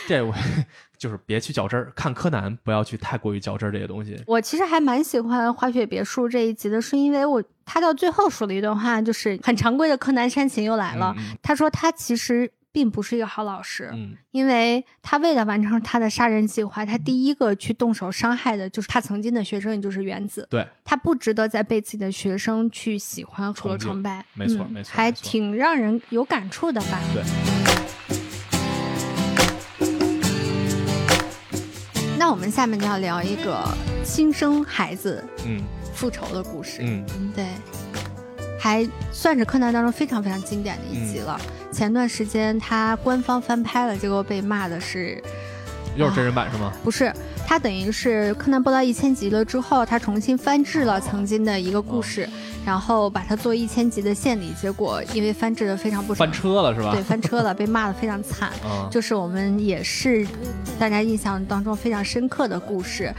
[0.09, 0.35] 这我。
[1.01, 4.23] 就是别去较真儿，看柯南不要去太过于较真儿这些东西。
[4.27, 11.17] 我其实还蛮喜欢滑雪别墅这一集的，是因为我他到最后说了一段话，就是很常规的柯南煽情又来了。
[11.41, 13.91] 他说他其实并不是一个好老师，
[14.31, 20.47] 因为他为了完成他的杀人计划，他第一个去动手伤害的就是他曾经的学生，也就是原子。
[20.51, 24.23] 对，他不值得再被自己的学生去喜欢和崇拜。
[24.35, 27.01] 没错，没错，还挺让人有感触的吧？
[27.15, 27.90] 对。
[32.21, 33.67] 那我们下面就要聊一个
[34.05, 35.63] 新生孩子嗯。
[35.95, 37.33] 复仇的故事嗯。
[37.35, 37.47] 对，
[38.59, 41.41] 还算是柯南当中非常非常经典的一集了。
[41.73, 45.19] 前段时间他官方翻拍了，结果被骂的是
[46.01, 46.73] 又是真人版是吗？
[46.83, 47.13] 不是。
[47.47, 52.29] 他等于是柯南播到一千集了之后，他重新翻制了曾经的一个故事。
[52.63, 56.93] 然后把它做一千集的献礼，结果因为翻制的非常不翻车了是吧？
[56.93, 58.51] 对，翻车了，被骂的非常惨。
[58.93, 60.27] 就是我们也是
[60.79, 63.11] 大家印象当中非常深刻的故事，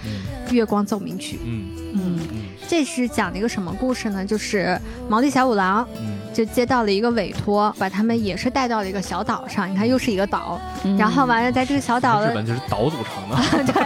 [0.53, 1.37] 《月光奏鸣曲》。
[1.43, 1.65] 嗯
[1.95, 2.19] 嗯，
[2.71, 4.25] 这是讲了一个什么故事呢？
[4.25, 4.79] 就是
[5.09, 5.85] 毛利小五郎。
[6.33, 9.69] 就接到了一个委托，把他们也是带到了一个小岛上。
[9.69, 10.57] 你看，又是一个岛。
[10.97, 13.35] 然后完了，在这个小岛，日本就是岛组成的。
[13.73, 13.83] 对，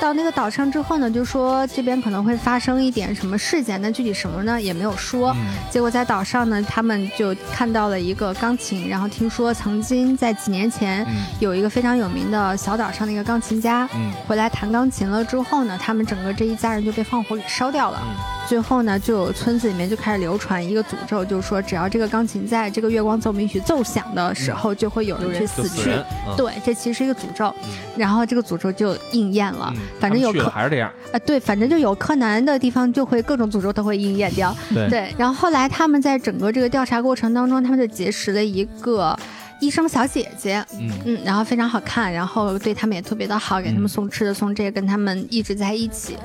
[0.00, 5.34] 到那个岛上之后呢，就说这边可能会发生一点什么事件，那具体什么呢，也没有说。
[5.70, 11.06] 结果在岛上呢，他们就看到了一个钢琴，然后听说曾经在几年前
[11.40, 13.88] 有一个非常有名的小岛上的一个钢琴家
[14.26, 18.00] 回来弹钢琴了之后呢，他们整个这一家人就被放火给烧掉了。
[18.48, 25.90] 最后呢，就有村子里面就开始流传一个诅咒，就是说只要这个钢琴在这个月光奏鸣曲奏响的时候，就会有人去死去。
[26.34, 27.54] 对，这其实是一个诅咒。
[27.94, 29.70] 然后这个诅咒就应验了。
[30.00, 34.56] 反正有柯还是这样啊，对，反正就有柯南的地方，就会各种诅咒都会应验掉。
[34.72, 35.12] 对。
[35.18, 39.14] 然后后来他们在整个这个调查过程当中，他们就结识了一个
[39.60, 40.64] 医生小姐姐。
[40.80, 46.16] 嗯嗯，然后非常好看，然后对他们也特别的好，给他们送吃的送这个，跟他们一直在一起。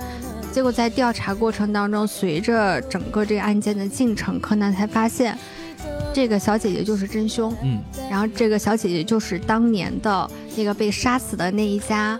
[0.53, 5.35] 结果在调查过程当中，随着整个这个案件的进程，柯南才发现，
[6.13, 7.51] 这个小姐姐就是真凶。
[7.63, 12.19] 嗯，然后这个小姐姐就是当年的那个被杀死的那一家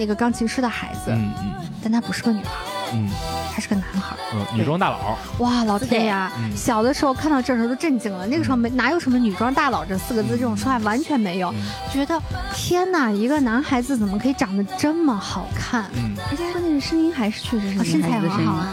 [0.00, 1.12] 那个钢琴师的孩子。
[1.12, 2.73] 嗯嗯，但她不是个女孩。
[2.92, 3.10] 嗯。
[3.54, 6.32] 他是个男孩，嗯，女装大佬，哇，老天呀！
[6.56, 11.54] 小的时候看到这时候都震惊了，那个时候没哪有什么女装大佬这四个字这种说法完全没有，
[11.88, 12.20] 觉得
[12.52, 15.84] 天哪，一个男孩子怎么可以长得这么好看？
[15.94, 18.66] 嗯，而且关键是声音还是确实是身材很好啊，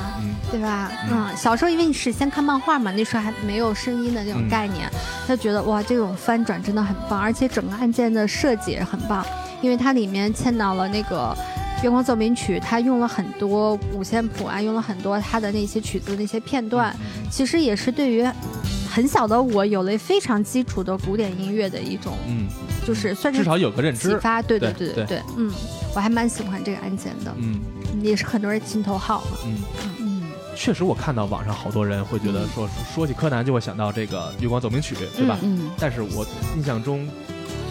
[0.49, 0.91] 对吧？
[1.11, 4.89] 嗯，小时候因为你是先看漫画嘛，那时候还没有声音的那种概念，
[5.27, 9.23] 他觉得哇，这种翻转真的很棒，而且整个案件的设计也很棒，
[9.61, 11.37] 因为它里面嵌到了那个。
[11.81, 16.95] 月光奏鸣曲，他用了很多五线谱啊，用了很多他的那些曲子那些片段，
[17.31, 18.23] 其实也是对于
[18.89, 22.47] 很小的我有了非常基础的古典音乐的一种，嗯，
[22.85, 25.51] 就是算是至少有个认知启发，对对对对对，嗯，
[25.95, 27.59] 我还蛮喜欢这个案件的，嗯，
[28.03, 29.57] 也是很多人心头好嘛，嗯
[29.99, 30.23] 嗯，
[30.55, 35.39] 确实我看到网上好多人会觉得说说起柯南就会想到这个月光奏鸣曲，对吧？
[35.41, 36.23] 嗯，但是我
[36.55, 37.07] 印象中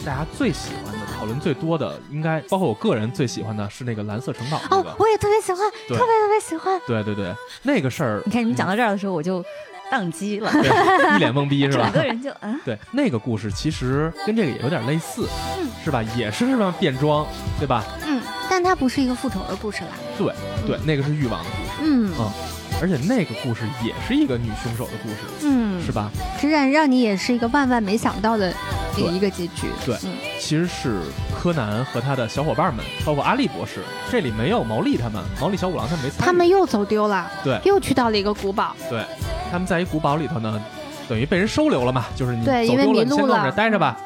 [0.04, 0.99] 大家最喜欢。
[1.20, 6.80] 讨论最多的应该包括我个人最喜欢的是那个蓝色城堡哦，我也特别喜欢，特别特别喜欢。
[6.86, 9.44] 对对对，那个事儿，你看你们讲到这儿的时候，我就
[9.92, 10.50] 宕机了，
[11.14, 11.84] 一脸懵逼是吧？
[11.84, 15.28] 整个人就嗯， 对，那个故事其实跟这个也有点类似，
[15.58, 16.02] 嗯，是吧？
[16.16, 17.26] 也是什么变装，
[17.58, 17.84] 对吧？
[18.06, 19.90] 嗯，但它不是一个复仇的故事啦。
[20.16, 20.32] 对
[20.66, 22.10] 对，那个是欲望的故事，嗯。
[22.18, 22.32] 嗯，
[22.80, 26.10] 而且那个故事也是一个女凶手的故事，嗯，是吧？
[26.40, 28.52] 实让让你也是一个万万没想到的。
[28.96, 29.96] 一个结局，对，
[30.38, 31.00] 其实是
[31.34, 39.02] 柯南和他的小伙伴们，包括阿笠博士，这里没有毛利他们，毛利小五郎他没参与，他们又走丢了，对，又去到了一个古堡，对，
[39.50, 40.62] 他们在一古堡里头呢，
[41.08, 42.76] 等于被人收留了嘛，就是你走丢了，你先
[43.16, 43.96] 跟我这待着吧。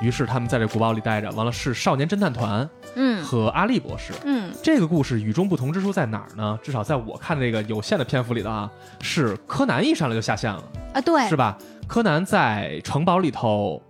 [0.00, 6.58] 于是他们在这古堡里待着，完了是少年侦探团，嗯，和阿笠博士，嗯，这个故事与众不同之处在哪儿呢？
[6.62, 10.62] 至少在我看这个有限的篇幅里头啊，是柯南一上来就下线了
[10.94, 11.56] 啊，对，是吧？
[11.86, 13.82] 柯南在城堡里头。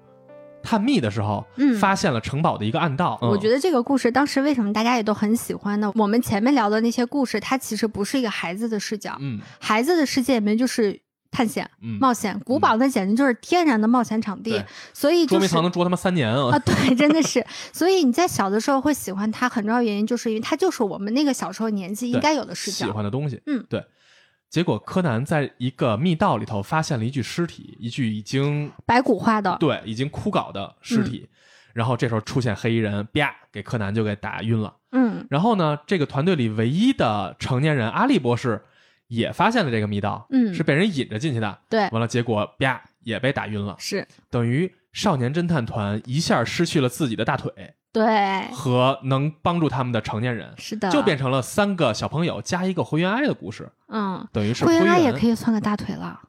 [0.62, 3.16] 探秘的时候，嗯，发现了城堡的一个暗道。
[3.22, 5.92] 我觉得这个故事当时为什么大家也都很喜欢呢？
[5.94, 11.68] 我们前面聊的那些故事，它其实不是一个孩子的视角，嗯，孩子的世界里面就是探险、
[12.00, 14.62] 冒险，古堡那简直就是天然的冒险场地。
[14.92, 16.50] 所以捉迷藏能捉他妈三年啊！
[16.52, 17.44] 啊，对，真的是。
[17.72, 23.40] 所以你在小的时候会喜欢它，很重要原因就是因为它就是我们那个小时候年纪应该有的视角，喜欢的东西。
[23.46, 23.84] 嗯，对。
[24.48, 31.28] 结果柯南在一个密道里头发现了一具尸体，一具已经白骨化的，对，已经枯槁的尸体。
[31.74, 34.72] 然后这时候出现黑衣人，啪，给柯南就给打晕了。
[34.92, 38.62] 嗯，然后呢，这个团队里唯一的成年人阿笠博士
[39.08, 41.58] 也发现了这个密道，嗯，是被人引着进去的。
[41.68, 43.76] 对，完了，结果啪也被打晕了。
[43.78, 47.52] 是，等于少年侦探团一下失去了自己的大腿。
[47.92, 53.70] 对，和能帮助他们的成年人，是的，就变成了三个小朋友加一个灰原哀的故事。
[53.88, 56.20] 嗯，等于是灰原哀也可以算个大腿了。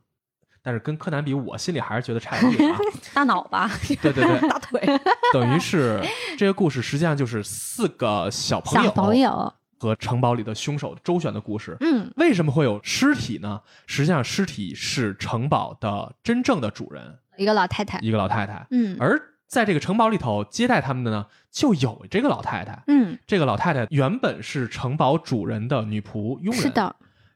[0.64, 2.74] 但是跟柯南比，我心里还是觉得差一点。
[3.14, 3.70] 大脑吧？
[4.02, 4.82] 对对对， 大腿。
[5.34, 6.02] 等于是
[6.38, 11.78] 这个故事实际上就是四个小朋友，小朋友和城堡里的凶手周旋的故事。
[11.80, 13.62] 嗯，为什么会有尸体呢？
[13.86, 18.66] 实际上，尸体是城堡的真正的主人，一个老太太，一个老太太。
[18.72, 19.22] 嗯，而。
[19.48, 22.84] 在这个城堡里头接待他们的呢，就有这个老太太。
[22.88, 26.62] 嗯，这个老太太原本是城堡主人的女仆佣人。
[26.62, 26.94] 是的，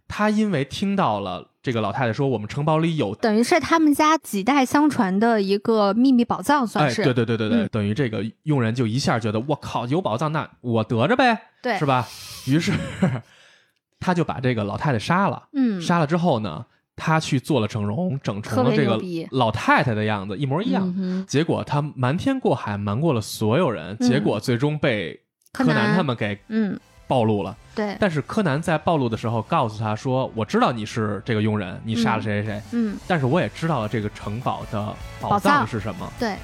[0.10, 7.04] 她因为听到了这个老太太说，我们城堡里有，等于是他们家几代相传的一个秘密宝藏，算是。
[7.04, 12.08] 对对对对对，等于这个佣人就一下觉得，我靠，有宝藏，那我得着呗，对，是吧？
[12.48, 12.74] 于是
[14.00, 15.50] 他就把这个老太太杀了。
[15.54, 19.00] 嗯，杀了之后呢，他去做了整容，整成了这个
[19.30, 21.26] 老太太的样子，一模一样。
[21.28, 25.22] 结果他瞒天过海，瞒过了所有人，结果最终被
[25.54, 26.80] 柯南他们给嗯。
[27.12, 27.98] 暴露了，对。
[28.00, 32.62] 但是柯南在暴露的时候告诉他说：“我知道你是这个佣人，你杀了谁谁谁。
[32.72, 36.10] 嗯，但是我也知道了这个城堡的宝藏是什么。
[36.18, 36.38] 对，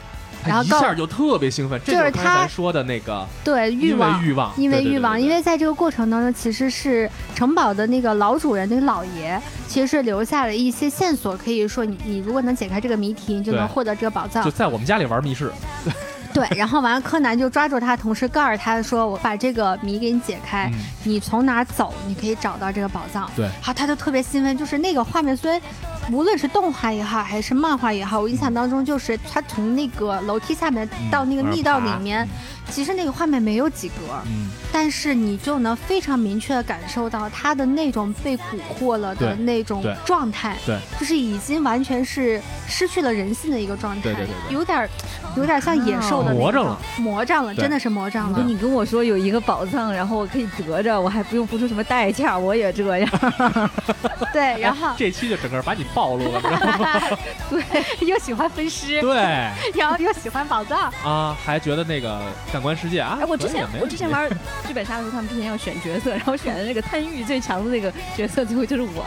[0.43, 14.43] 他一下就特别兴奋，这就是他说的那个对欲望，欲望，因为欲望，因为在这个过程当中，其实是城堡的那个老主人，那个老爷，其实是留下了一些线索，可以说你你如果能解开这个谜题，你就能获得这个宝藏。
[14.43, 15.49] 就在我们家里玩密室。
[16.37, 20.71] ”对，然后完了，柯南就抓住他，同时告诉他说：“我把这个谜给你解开，
[21.03, 25.59] 你从哪走，你可以找到这个宝藏。”对，好，他就特别兴奋，就是那个画面，虽然
[26.11, 32.27] 无论是动画也好，还是漫画也好，我印象当中就是他从那个楼梯下面到那个密道里面。
[32.69, 33.95] 其实那个画面没有几格，
[34.25, 38.41] 嗯，但是你就能非常明确的感受到他的那种被蛊
[38.77, 44.87] 惑了的那种状态，对，就是已经完全是失去了人性的一个状态，对对对，有点，
[45.35, 48.43] 有点像野兽的魔怔了，魔怔了，真的是魔怔了。
[48.43, 53.09] 你跟我说有一个宝藏，然后我可以得着，我还不用付出什么代价，我也这样。
[54.33, 57.01] 对，然后这期就整个把你暴露了，知道吗？
[57.49, 59.15] 对，又喜欢分尸，对，
[59.73, 62.21] 然后又喜欢宝藏啊，还觉得那个。
[62.57, 63.19] 感官世界啊！
[63.21, 64.27] 哎，我之前我之前玩
[64.67, 69.05] 剧本杀的时候，他们之前要选角色，然后选的那个贪欲最强的那个角色，最后就是我。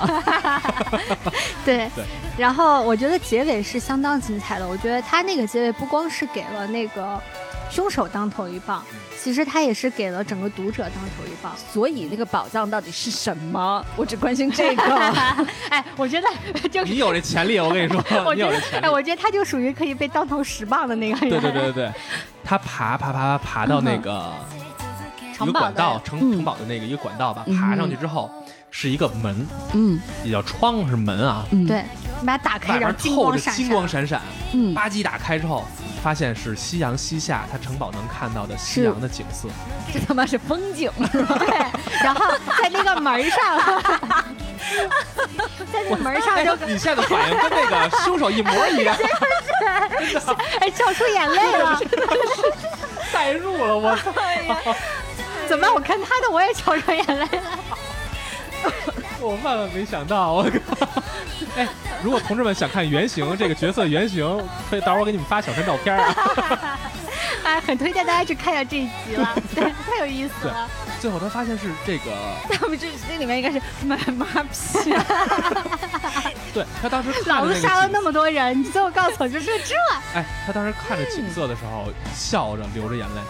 [1.67, 2.05] 对对。
[2.39, 4.69] 然后我觉得结尾是相当精彩的。
[4.69, 7.21] 我觉得他那个结尾不光是给了那个
[7.71, 8.83] 凶手当头一棒，
[9.23, 11.53] 其实他也是给了整个读者当头一棒。
[11.73, 13.85] 所以那个宝藏到底是什么？
[13.97, 14.83] 我只关心这个。
[15.69, 18.03] 哎，我觉得就你有这潜力，我跟你说，
[18.35, 18.87] 你有这潜力。
[18.87, 21.31] 哎，我觉得他就属于可以被当头十棒的那个人。
[21.31, 21.93] 对对对对对。
[22.43, 24.33] 他爬爬爬爬爬到那个
[25.41, 28.29] 一个管道城城堡的那个一个管道吧，爬上去之后
[28.71, 31.67] 是一个门，嗯，也叫窗是门啊，嗯。
[31.67, 31.85] 对，
[32.21, 34.21] 你把它打开，然后透着金光闪闪，
[34.53, 35.67] 嗯，吧唧打开之后，
[36.03, 39.49] 发现是夕阳西下，它城堡能看到的夕阳的景色，
[39.93, 41.67] 这他妈是风景， 对，
[42.03, 42.27] 然后
[42.63, 43.59] 在那个门上，
[45.73, 48.97] 在那个门上就你现在的反应跟那个凶手一模一样。
[50.61, 51.81] 哎，笑出眼泪了，
[53.13, 54.13] 代入了，我操！
[55.49, 55.75] 怎么办？
[55.75, 57.59] 我看他的，我也笑出眼泪了。
[59.21, 61.03] 我万万没想到，我靠！
[61.57, 61.69] 哎，
[62.03, 64.25] 如果同志们想看原型这个角色原型，
[64.69, 66.79] 可以到时候我给你们发小张照片啊。
[67.43, 70.69] 哎，很推荐大家去看一下这一集了， 对，太有意思了。
[71.01, 72.13] 最后他发现是这个，
[72.51, 74.93] 他们这这里面应该是买马屁。
[76.53, 79.75] 对他当时老子杀了那么多人，你最后告诉我就是这。
[80.15, 83.21] 哎，他当时看着景色的时候，笑着流着眼泪，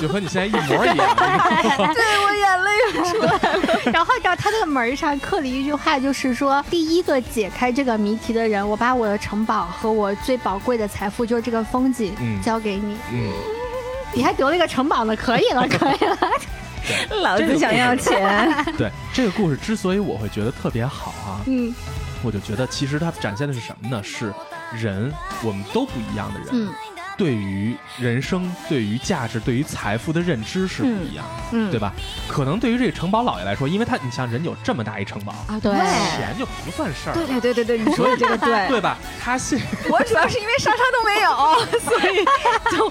[0.00, 0.96] 就和你现在一模一样。
[1.94, 2.70] 对我眼泪
[3.10, 3.92] 出来了。
[3.92, 12.96] 然后到他那个门上刻了一句话，就是说第一个解开这个谜题的人，我把我的城堡和我最宝贵的财富，就是这个风景，交给你。
[13.12, 13.32] 嗯，
[14.12, 16.18] 你还得了一个城堡呢，可以了，可以了。
[17.22, 18.52] 老子想要钱。
[18.76, 21.74] 对这个故事之所以我会觉得特别好啊，嗯。
[22.22, 24.02] 我就觉得，其实它展现的是什么呢？
[24.02, 24.30] 是
[24.74, 25.10] 人，
[25.42, 26.68] 我们都不一样的人，
[27.20, 31.92] 对于人生、对于价值、对于财富的认知是不一样的，对吧？
[32.26, 35.70] 可能对于这个城堡老爷来说，因为他，你像人有这么大一城堡啊，对，
[36.16, 37.12] 钱就不算事儿。
[37.12, 38.96] 对对对对对，你说的这个对，对吧？
[39.22, 39.60] 他信
[39.90, 41.30] 我主要是因为莎莎都没有，
[41.84, 42.24] 所以
[42.74, 42.90] 就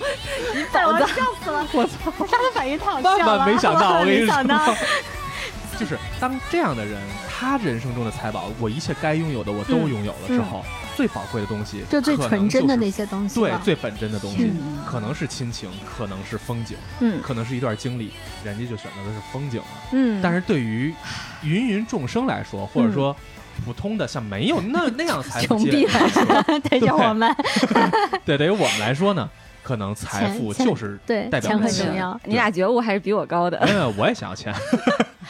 [0.53, 2.11] 你宝子笑死了，我操！
[2.29, 4.75] 他的反应太好笑了，万 万没想到，我跟你说。
[5.79, 10.63] 就是当这样的人，他人生中的财宝，我一切该拥有的我都拥有了之后，
[10.99, 14.51] 最宝贵的东西，就最纯真的那些东西，对，最本真的东西，
[14.85, 18.11] 可能是亲情，可能是风景，嗯，可能是一段经历，
[18.43, 20.19] 人家就选择的是风景了，嗯。
[20.21, 20.93] 但是对于
[21.43, 23.15] 芸芸众生来说，或者说
[23.63, 26.21] 普通的像没有那那样财富积累来说，
[26.69, 26.79] 对。
[26.81, 27.33] 于我们，
[28.25, 29.29] 对，对于我们来说呢？
[29.69, 32.19] 可能财富就是对代表很重要。
[32.25, 33.59] 你俩觉悟还是比我高的。
[33.63, 34.51] 没有，我也想要 钱。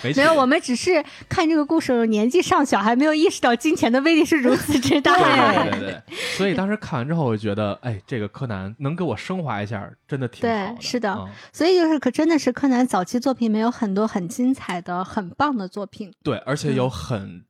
[0.01, 5.13] 没有，我们只是看这个故事年纪尚小，还没有意识到金钱的威力是如此之大。
[5.13, 6.01] 对对对。
[6.37, 10.55] 所以当时看完之后，我就觉得，哎，这个柯南能给我升华一下，真的挺好。
[10.55, 11.27] 对，是的。
[11.51, 16.13] 所以就是可真的是柯南早期作品没有很多很精彩的、很棒的作品。
[16.23, 17.43] 对，而且有很。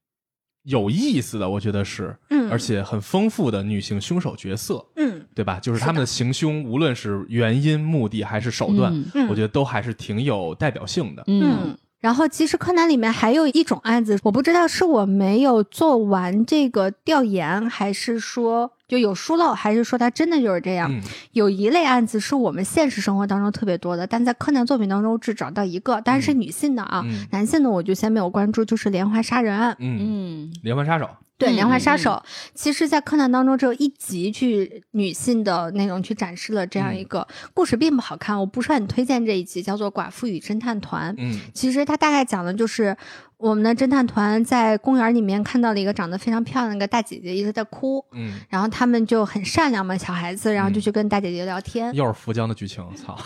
[0.69, 5.59] 有意思的，我觉得是，嗯，而且很丰富的女性凶手角色，嗯，对吧？
[5.59, 8.93] 就是他们的行凶，无论是原因、目的还是手段，
[9.29, 11.75] 我觉得都还是挺有代表性的，嗯。
[11.99, 20.91] 然后其实柯南里面还有一种案子，我不知道是我没有做完这个调研，还是说就有疏漏，还是说它真的就是这样。
[21.31, 29.77] 有一类案子是我们现实生活当中特别多的，但在柯南作品当中只找到一个，当然是女性的啊，男性的我就先没有关注，就是连环杀人案。
[29.79, 31.07] 嗯，连环杀手。
[31.39, 32.21] 对，连环杀手，
[32.53, 38.37] 其实，在柯南当中只有一集去女性的内容去展示了这样一个故事，并不好看。
[38.37, 41.15] 我不是很推荐这一集，叫做《寡妇与侦探团》。
[41.17, 42.95] 嗯，其实它大概讲的就是
[43.37, 48.03] 我们的侦探团在公园里面看到了一个长得非常漂亮的一个大姐姐，一直在哭。
[48.11, 51.93] 嗯，然后他们就很善良嘛，小孩子，然后就去跟大姐姐聊天。
[51.95, 53.17] 又是福江的剧情，操！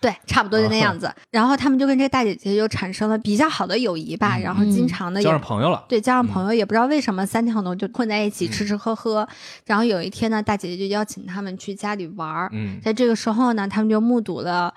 [0.00, 1.12] 对，差不多就那样子。
[1.30, 5.84] 然后他们就跟这个大姐姐就产生了比较好的友谊吧，然后经常的交上朋友了。
[5.88, 9.26] 对，交上朋友也不知道为什么三条龙就混在一起吃吃喝喝。
[9.66, 12.50] 然后有一天呢，大姐姐就邀请他们去家里玩儿。
[12.52, 14.74] 嗯，在这个时候呢，他们就目睹了。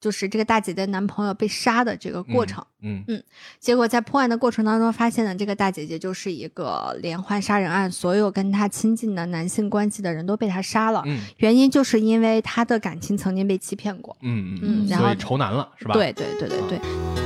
[0.00, 3.22] 就是这个大姐姐男朋友被杀的这个过程，嗯嗯，
[3.58, 11.02] 结果在破案的过程当中，发现呢这个大姐姐就是一个连环杀人案，所有跟她亲近的男性关系的人都被她杀了，
[11.38, 15.94] 原因就是因为她的感情曾经被欺骗过，嗯嗯，然后愁男了，是吧？
[15.94, 16.80] 对对对对对。
[16.80, 17.25] 但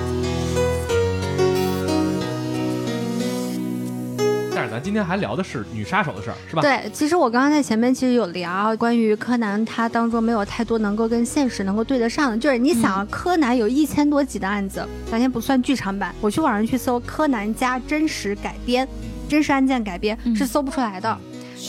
[4.70, 6.62] 咱今天还聊的是女杀手的事儿，是吧？
[6.62, 12.38] 对，其实我刚刚在前面其实有聊关于柯南，它当中没有太多能够跟现实能够对得上的。
[12.38, 18.86] 就是你想，柯南有一千多集的案子，咱先不算剧场版，我去网上去搜柯南加真实改编、
[19.28, 21.18] 真实案件改编是搜不出来的。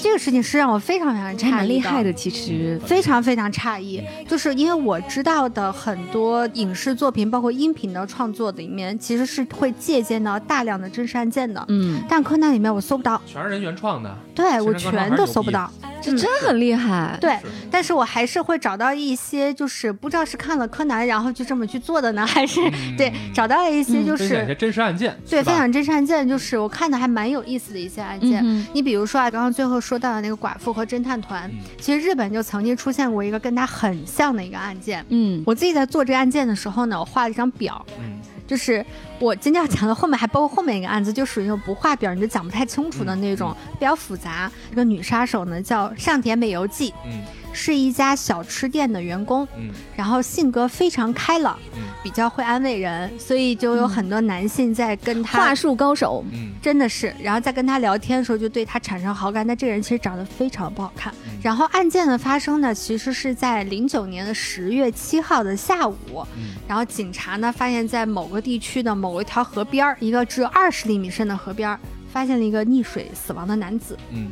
[0.01, 2.13] 这个事情是让我非常非常诧异，蛮厉害的。
[2.13, 11.63] 其实非常非常诧异，就是因为我知道的很多影视作品，包括音频的创作里面，其实是会借鉴到大量的真实案件的。
[11.67, 14.15] 嗯，但柯南里面我搜不到，全是人原创的。
[14.33, 15.69] 对我全都搜不到。
[16.01, 17.37] 这真很厉害，对，
[17.69, 22.59] 但是我还是会找到一些，就是不知道是看了柯南，然后就这么去做的呢，还是
[22.97, 28.43] 对找到了一些，就是一些真实案件，对，分享真实案件，就是我看的还蛮有意思的一些案件。
[28.73, 35.03] 你比如说啊，刚刚最后说到的那个寡妇和侦探团，其实日本就曾经出现过一个跟他很像的一个案件。
[35.09, 37.83] 嗯，我自己在做这个案件的时候呢，我画了一张表。
[37.99, 38.21] 嗯。
[38.47, 38.85] 就是
[39.17, 44.51] 我今天要讲的后面还包括后面一个案子，就属于那种不画表你就讲不太清楚的那种，比较复杂。
[44.69, 46.93] 这个女杀手呢叫上田美由纪。
[47.05, 47.21] 嗯。
[47.53, 59.45] 是一家小吃店的员工，嗯，然后性格非常开朗，嗯，比较会安慰人，所以就有很多男性在跟他话术高手，嗯，真的是，然后在跟他聊天的时候就对他产生好感。
[59.45, 61.13] 但这个人其实长得非常不好看。
[61.41, 65.95] 然后案件的发生呢，其实是在零九年的十月七号的下午，
[66.37, 71.79] 嗯，然后警察呢发现，在某个地区的某一条河边儿，一个只有二十厘米深的河边儿，
[72.11, 74.31] 发现了一个溺水死亡的男子，嗯。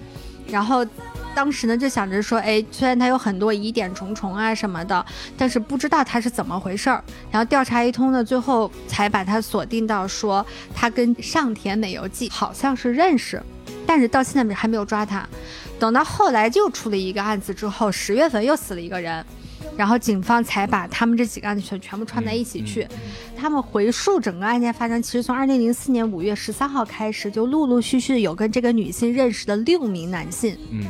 [0.51, 0.83] 然后，
[1.35, 5.05] 当时呢就想着说，哎，虽然他有很多疑点重重啊什么的，
[5.37, 7.03] 但是不知道他是怎么回事儿。
[7.31, 13.41] 然后调查一通呢，最后才把他锁定到说他跟上田美由纪好像是认识，
[13.85, 15.27] 但是到现在还没有抓他。
[15.79, 19.25] 等到后来又出了一个案子之后，十月份又死了一个人。
[19.77, 22.85] 然后警方才把他们这几个案子全全部串在一起去。
[23.37, 30.83] 他们回溯整个案件发生，其实从二零零四年五月十三号开始，就陆陆续续有跟这个女性认识的六名男性，嗯，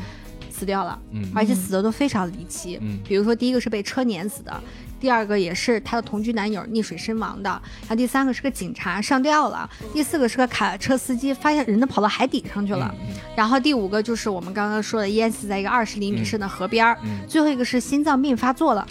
[0.60, 4.62] 死掉了，嗯，而且死的都非常离奇，嗯，比如说第一个是被车碾死的。
[5.00, 7.50] 第二个也是她的同居男友溺水身亡的，
[7.84, 12.94] 然后第三个是个警察上吊了，第四个是个卡车司机发现人都跑到海底上去了，
[13.34, 16.98] 然后第五个就是我们刚刚说的淹死在一个二十厘米深的河边儿，
[17.30, 18.86] 最后一个是心脏病发作了，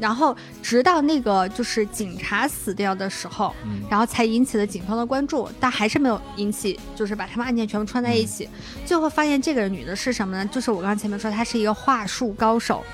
[0.00, 3.54] 然后直到那个就是警察死掉的时候，
[3.90, 8.48] 然后才引起了警方的关注，但还是没有引起，就是把他们案件全部串在一起，
[8.84, 10.46] 最后发现这个女的是什么呢？
[10.52, 12.84] 就是我刚刚前面说她是一个话术高手。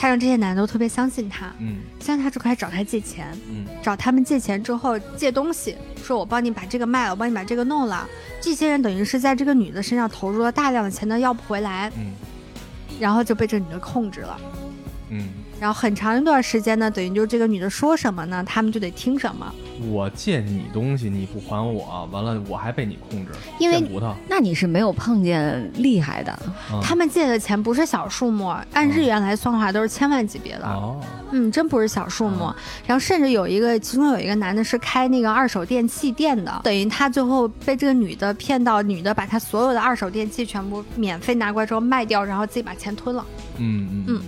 [0.00, 8.08] 他让这些男的都特别相信她，嗯，相信他之后开始找他借钱，嗯，找他们借钱之后借东西，说我帮你把这个卖了，我帮你把这个弄了。
[8.40, 12.12] 这些人等于是在这个女的身上投入了大量的钱，但要不回来，嗯，
[13.00, 14.40] 然后就被这女的控制了，
[15.08, 15.28] 嗯。
[15.60, 19.52] 然后很长一段时间呢，等于就是这个女的说什么呢，他们就得听什么。
[19.90, 23.32] 我借你东西，你不还我，完了我还被你控制。
[23.58, 23.82] 因为
[24.28, 26.36] 那你是没有碰见厉害的。
[26.82, 30.66] 他们借的钱不是小数目，按日元来算的话都是千万级别的。
[30.66, 31.00] 哦，
[31.30, 32.52] 嗯，真不是小数目。
[32.86, 43.24] 然后甚至有一个，其中有一个男的是开那个二手电器店的，等于他最后被这个女的骗到，女的把他所有的二手电器全部免费拿过来之后卖掉，然后自己把钱吞了。
[43.58, 44.22] 嗯嗯嗯。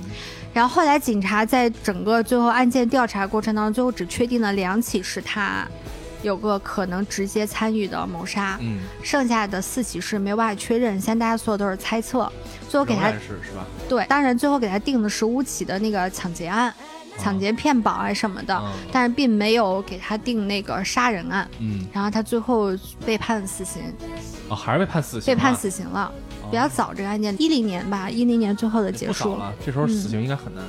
[0.53, 5.67] 然后后来警察在整个最后案件调查过程当中，最后只确定了两起是他
[6.23, 12.31] 有个可能直接参与的谋杀，嗯，剩下的四起是没有办法确认，现在大家所有都是猜测。
[12.69, 13.67] 最后给他是是吧？
[13.89, 16.73] 对，当然最后给他定的是五起的那个抢劫案。
[17.19, 21.47] 抢劫骗保啊什么的，但是并没有给他定那个杀人案。
[21.59, 22.71] 嗯，然后他最后
[23.05, 23.83] 被判死刑。
[24.49, 25.27] 哦，还是被判死刑？
[25.27, 26.11] 被判死刑了，
[26.51, 29.53] 比较早这个案件，一零年吧，一零年最后的结束了。
[29.65, 30.65] 这时候死刑应该很难。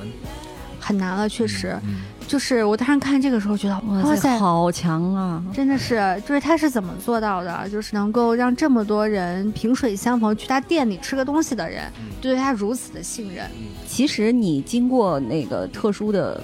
[0.84, 1.78] 很难了，确实，
[2.26, 5.40] 就是我当时看这个时候觉得，哇塞，好强啊！
[5.54, 7.68] 真的是，就是他是怎么做到的？
[7.68, 11.84] 就是能够让这么多人萍水相逢，去他店里吃个东西的人，
[12.20, 13.48] 对他如此的信任。
[13.86, 16.42] 其实你经过那个特殊的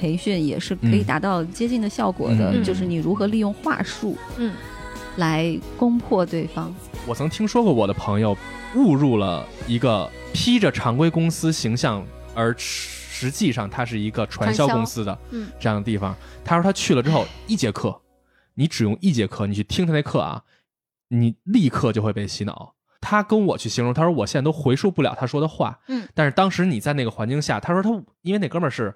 [0.00, 2.60] 培训，也是可以达到接近的效果的。
[2.64, 4.52] 就是你如何利用话术，嗯，
[5.18, 6.74] 来攻破对方。
[7.06, 8.36] 我曾听说过我的朋友
[8.74, 12.04] 误入了一个披着常规公司形象
[12.34, 12.54] 而。
[13.20, 15.18] 实际上，它是一个传销公司的
[15.58, 16.14] 这样的地方。
[16.44, 18.00] 他说他去了之后，一节课，
[18.54, 20.40] 你只用一节课，你去听他那课啊，
[21.08, 22.76] 你立刻就会被洗脑。
[23.00, 25.80] 他跟我去形容，他说我现在都回述不了他说的话。
[25.88, 27.90] 嗯，但是当时你在那个环境下，他说他
[28.22, 28.94] 因为那哥们儿是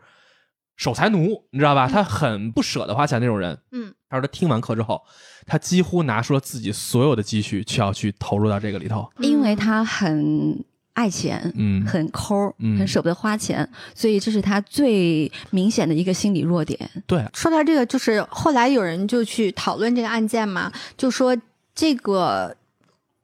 [0.77, 1.89] 守财奴，你知道吧？
[1.89, 3.59] 他很不舍得花钱那种人。
[3.73, 5.01] 嗯，他说他听完课之后，
[5.47, 10.65] 他几乎拿出了自己所有的积蓄，去要去投入到这个里头，因为他很。
[10.95, 16.79] 爱钱，嗯，很抠，嗯，很舍不得花钱，所以这是他最明显的一个心理弱点。
[17.07, 21.35] 对，说到这个，就是后来有人就去讨论这个案件嘛，就说
[21.75, 22.55] 这个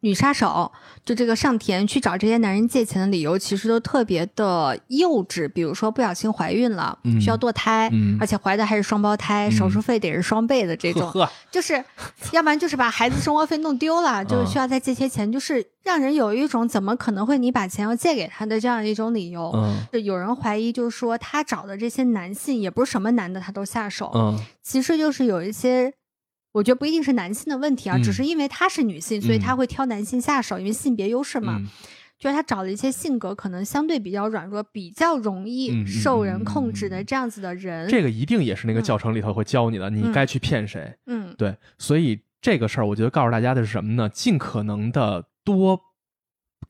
[0.01, 0.71] 女杀手。
[1.05, 5.49] 就这个上田去找这些男人借钱的理由，其实都特别的幼稚。
[5.49, 7.91] 比如说不小心怀孕了，需要堕胎，
[8.21, 11.11] 而且怀的还是双胞胎，手术费得是双倍的这种。
[11.51, 11.83] 就是，
[12.33, 19.51] 要不然就是把孩子生活费弄丢了，就需要再借些钱，就是让人有一种怎么可能会你把钱要借给他的这样一种理由。
[19.91, 25.95] 就有人怀疑，就是说他找的这些男性也不是什么男的他都下手，其实就是有一些。
[26.59, 31.63] 我觉得不一定是男性的问题啊，只是因为她是女性，所以她会挑男性下手，因为性别优势嘛。
[32.19, 37.89] 就是她找了一些性格可能相对比较软弱、比较容易受人控制的这样子的人。
[37.89, 40.93] 这个一定也是那个教程里头会教你的，你该去骗谁。
[41.07, 41.57] 嗯，对。
[41.79, 44.09] 所以这个事儿，我觉得告诉大家的是什么呢？
[44.09, 45.81] 尽可能的多。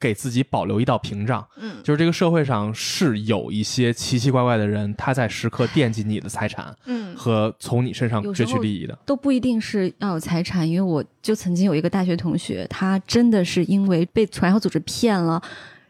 [0.01, 10.69] 给自己保留一道屏障，嗯，就是这个社会上是有一些奇奇怪怪的人，他在时刻惦记你的财产，嗯，和从你身上攫取利益的，都不一定是要有财产。
[10.69, 15.43] 因为我就曾经有一个大学同学，他真的是因为被传销组织骗了，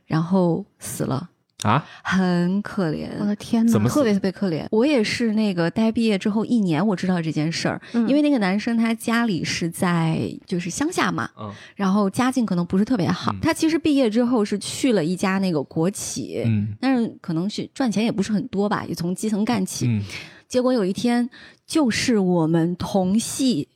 [0.07, 1.29] 然后死了。
[1.65, 4.65] 啊，很可怜，我的天哪，怎么特别特别可怜？
[4.71, 13.35] 我也是那个待毕业之后一年，我知道这件事儿，因为那个男生他家里是在就是乡下嘛，嗯，然后家境可能不是特别好。
[13.43, 19.89] 他其实毕业之后是去了一家那个国企，嗯，但是可能是赚钱也不是很多吧，也从基层干起。
[19.89, 20.01] 嗯，
[20.47, 21.29] 结果有一天，
[21.67, 23.67] 就是我们同系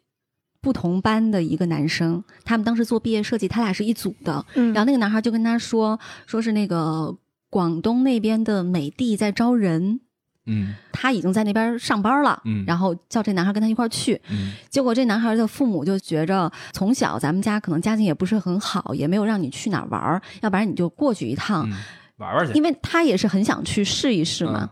[0.60, 7.16] 不同班的一个男生，他们当时做毕业设计，他俩是一组的，嗯，然后那个男孩就跟他说，说是那个。
[7.52, 10.00] 广东那边的美的在招人，
[10.46, 21.68] 嗯，他已经在那边上班了，嗯，然后叫这男孩跟他一块儿去，嗯，结果这男孩的父母就觉着从小咱们家可能家境也不是很好，也没有让你去哪儿玩儿，要不然你就过去一趟。
[22.16, 24.70] 玩玩去，因为他也是很想去试一试嘛，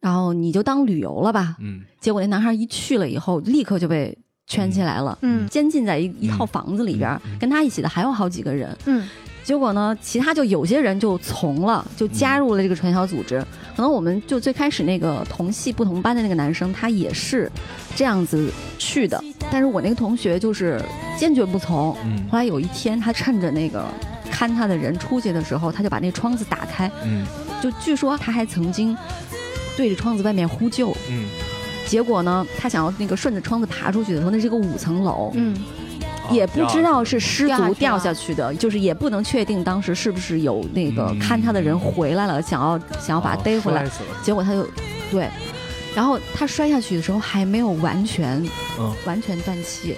[0.00, 9.06] 然后你就当旅游了吧，嗯，结果那男孩一去了以后，立刻就被圈起来了，嗯，监禁在一一套房子里边，跟他一起的还有好几个人，嗯。
[9.48, 9.96] 结果呢？
[10.02, 13.42] 其他就有些人就从了，就加入了这个传销组织。
[13.74, 17.50] 可能我们就最开始那个同系不同班的那个男生，他也是
[17.96, 19.18] 这样子去的。
[19.50, 20.78] 但是我那个同学就是
[21.16, 21.94] 坚决不从。
[22.30, 23.86] 后来有一天，他趁着那个
[24.30, 26.90] 看他的人出去的时候，他就把那窗子打开。
[27.02, 27.24] 嗯，
[27.62, 28.94] 就据说他还曾经
[29.78, 30.94] 对着窗子外面呼救。
[31.08, 31.24] 嗯，
[31.86, 35.32] 结果呢，他想要那个顺着窗子爬出去的时候，那是个五层楼。
[35.32, 35.56] 嗯。
[36.30, 43.88] 也不知道是失足掉下去的，就是也不能确定当时是不是有那个看他的人回来了，想要想要把他逮回来，
[44.22, 44.66] 结果他就
[45.10, 45.28] 对，
[45.94, 48.46] 然后他摔下去的时候还没有完全
[49.04, 49.96] 完全断气，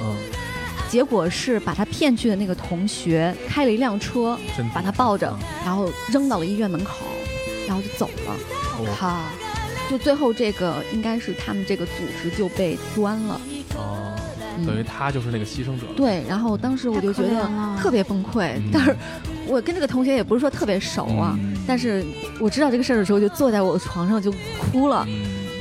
[0.89, 4.39] 结果是把他骗去的那个同学开了一辆车，
[4.74, 7.07] 把他抱着，然后扔到了医院门口，
[7.66, 8.35] 然后就走了。
[8.78, 9.16] 我靠！
[9.91, 13.41] 就最后这个应该是他们这个组织就被端了。
[14.67, 15.87] 等于他就是那个牺牲者。
[15.97, 17.49] 对，然后当时我就觉得
[17.79, 18.61] 特别崩溃。
[18.73, 18.97] 但是，
[19.47, 21.39] 我跟这个同学也不是说特别熟啊。
[21.67, 22.05] 但是
[22.39, 25.07] 我知道这个事儿的时候，就坐在我的床上就哭了，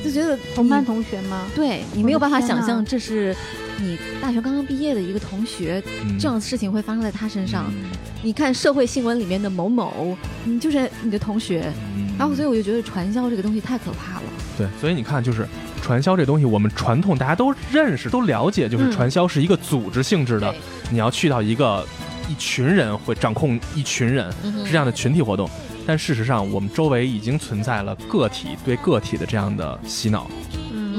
[0.03, 1.45] 就觉得同班同学吗？
[1.55, 3.35] 对你没有办法想象，这是
[3.79, 5.83] 你大学刚刚毕业的一个同学，
[6.19, 7.71] 这样的事情会发生在他身上。
[8.21, 11.71] 你看社会新闻里面的某某，你就是你的同学。
[12.17, 14.23] 然后，所以我就觉得传销这个东西太可怕了。
[14.59, 15.47] 对，所以你看，就是
[15.81, 20.53] 传销这东西，我们传统大家都认识、都了解，就是传销是一个组织性质的，
[20.91, 21.87] 你要去到一个
[22.27, 24.29] 一群人会掌控一群人，
[24.65, 25.49] 是这样的群体活动。
[25.87, 30.29] 但事实上，我们周围已经存在了个体对个体的这样的洗脑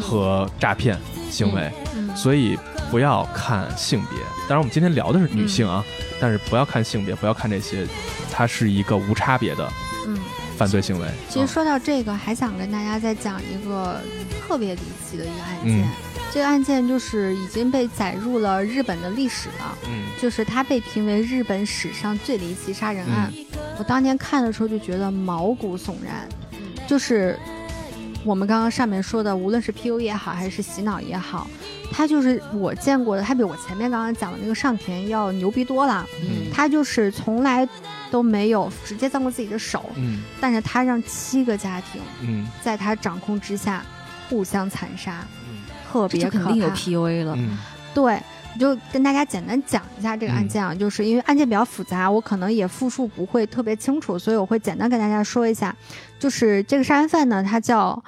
[0.01, 0.99] 和诈骗
[1.31, 1.71] 行为，
[2.17, 2.59] 所以
[2.91, 4.19] 不要看性别。
[4.49, 5.85] 当然，我们今天聊的是女性啊，
[6.19, 7.87] 但是不要看性别，不要看这些，
[8.33, 9.71] 它是一个无差别的
[10.61, 11.09] 犯罪行为。
[11.31, 13.99] 其实说到这个，还想跟大家再讲一个
[14.47, 15.89] 特别离奇的一个案件。
[16.31, 23.33] 这个案件就是已经被载入了日本的历史了，嗯，就是它被评为日本史上最离奇杀人案。
[23.79, 26.29] 我当年看的时候就觉得毛骨悚然，
[26.87, 27.39] 就是
[28.25, 31.49] 我们刚刚上面说的，无论是 PU 也好，还是洗脑也好，
[31.91, 36.07] 他就是我见过的，他比我前面刚刚讲的那个上田要牛逼多了。
[36.23, 37.67] 嗯，他就是从来
[38.11, 43.85] 都没有直接脏过自己的手，嗯，但是他让七个家庭，嗯，在他掌控之下
[44.29, 45.25] 互相残杀。
[45.93, 47.37] 特别肯定有 PUA 了，
[47.93, 48.23] 对，
[48.61, 55.75] 就跟大家简单讲一下这个案件啊，就是因为案件比较复杂，我可能也复述不会特别清楚，所以我会简单跟大家说一下，
[56.21, 58.01] 就是这个杀人犯呢，他叫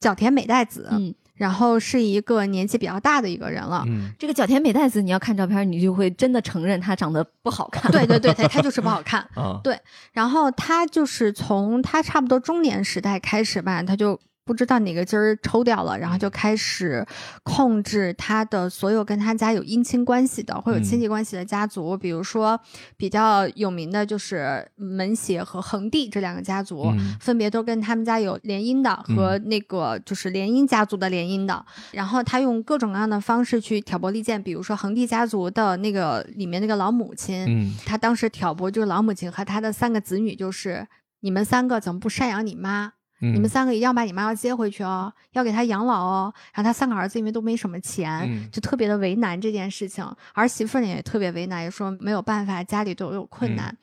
[0.00, 9.28] 角田美代子，嗯，然后是一个年纪比较大的一个人了，嗯，这个角田美代子，你要看照片，你就会真的承认他长得不好看，对对对， 他他就是不好看，
[9.62, 9.78] 对，
[10.12, 14.18] 然后他就是从他差不多中年时代开始吧，他就。
[14.50, 17.06] 不知道哪个筋儿抽掉了，然后就开始
[17.44, 22.60] 控制他的所有跟他家有姻亲关系的或有亲戚关系的家族，比如说
[22.96, 31.64] 比较有名的就是门胁和恒地这两个家族，分别都跟他们家有联姻的和那个就是联姻家族的联姻的。
[31.92, 40.88] 然后他用各种各样的方式去挑拨离间，比如说恒地家族的那个里面那个老母亲，他当时挑拨就是老母亲和他的三个子女，就是
[41.20, 42.94] 你们三个怎么不赡养你妈？
[43.20, 46.32] 你们三个一定要把你妈要接回去哦，要给她养老哦。
[46.54, 50.04] 然后他三个儿子因为都没什么钱，就特别的为难这件事情。
[50.32, 53.76] 儿媳妇呢也特别为难，也说没有办法，家里都有困难。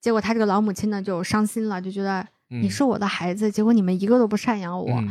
[0.00, 5.02] 结果他这个老母亲呢就伤心了，就觉得你是我的孩子，结果你们一个都不赡养我。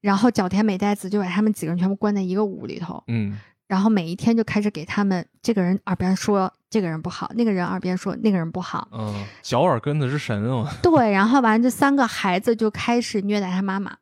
[0.00, 3.02] 然后角田美代子就把他们几个人全部关在一个屋里头。
[3.08, 3.38] 嗯。
[3.66, 8.88] 然后每一天就开始给他们这个人耳边说这个人不好，那个人耳边说那个人不好。
[8.92, 10.68] 嗯，小耳根子是神哦。
[10.82, 13.96] 对，然后完这三个孩子就开始虐待他妈妈。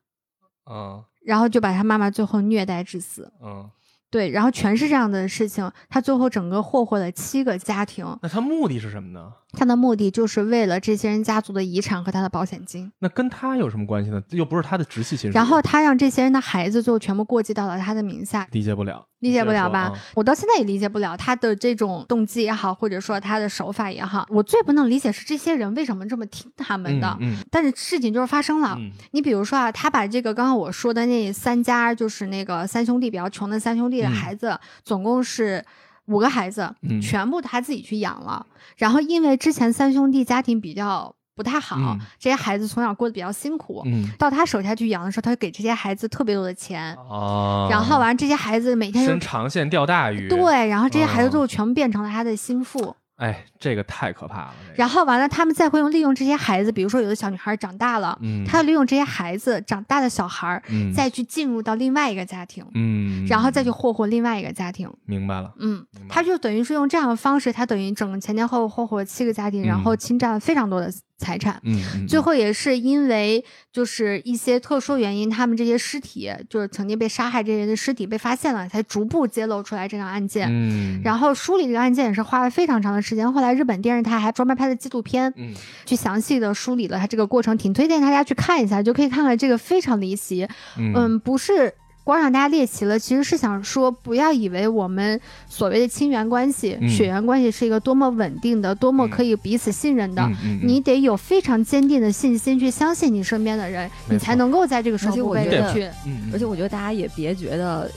[0.71, 1.05] 嗯。
[1.25, 3.33] 然后就把他妈妈最后虐待致死。
[3.41, 3.71] 嗯。
[4.13, 8.07] 对，然后全是这样的事情，他最后整个霍霍了七个家庭。
[8.21, 9.33] 那他目的是什么呢？
[9.55, 12.91] 他的目的就是为了这些人家族的遗产和他的保险金。
[13.01, 14.23] 那跟他有什么关系呢？
[14.31, 15.37] 又不是他的直系亲属。
[15.37, 18.47] 然后他让这些人的孩子最后全部过继到了他的名下。
[18.53, 19.93] 理解不了，理解不了吧？
[20.15, 24.27] 我到现在也理解不了他的这种动机也好，或者说他的手法也好。
[24.31, 27.15] 我最不能理解是这些人为什么这么听他们的。
[27.21, 27.37] 嗯。
[27.51, 28.79] 但是事情就是发生了。
[29.11, 35.65] 你比如说啊，他把这个刚刚我说的那三家，就是那个三兄弟比较穷的三兄弟的孩子，总共是。
[36.07, 38.45] 五个孩子，全部他自己去养了。
[38.77, 43.85] 然后因为之前三兄弟家庭比较不太好，这些孩子从小过得比较辛苦。
[44.19, 46.93] 到他手下去养的时候，他就给这些孩子特别多的钱。
[46.97, 47.69] 哦。
[47.71, 50.29] 然后完，这些孩子每天伸长线钓大鱼。
[50.29, 52.97] 对，然后这些孩子最后全部变成了他的心腹。
[53.23, 54.55] 哎，这个太可怕了。
[54.75, 64.93] 然后完了，他们再会用利用这些孩子，比如说有的小女孩长大了，嗯，他利用这些孩子长大的小孩，嗯，再去进入到另外一个家庭，嗯，然后再去霍霍另外一个家庭。
[65.07, 70.93] 明白了，嗯，他就等于是用这样的方式，他等于整前前后后霍霍七个家庭，然后侵占了非常多的。
[71.23, 73.43] 财产，嗯，最后也是因为
[73.73, 80.49] 就是一些特殊原因，他们这些尸体就是曾经被杀害这些人的尸体被发现了，才逐步揭露出来这个案件。
[80.51, 83.33] 嗯，然后梳理这个案件也是花了非常长的时间。
[83.33, 85.55] 后来日本电视台还专门拍了纪录片，嗯，
[85.87, 90.49] 去详细的梳理了他这个过程，挺推荐大家去看一下，就可以看看这个非常离奇。
[90.77, 91.73] 嗯，不是。
[92.05, 100.29] 光让大家猎奇了，其实是想说，不要以为我们所谓的亲缘关系、血缘关系是一个多么稳定的、多么可以彼此信任的。
[100.63, 105.89] 你得有非常坚定的信心去相信你身边的人，你才能够在这个时候被人去。
[106.33, 107.91] 而且我觉得大家也别觉得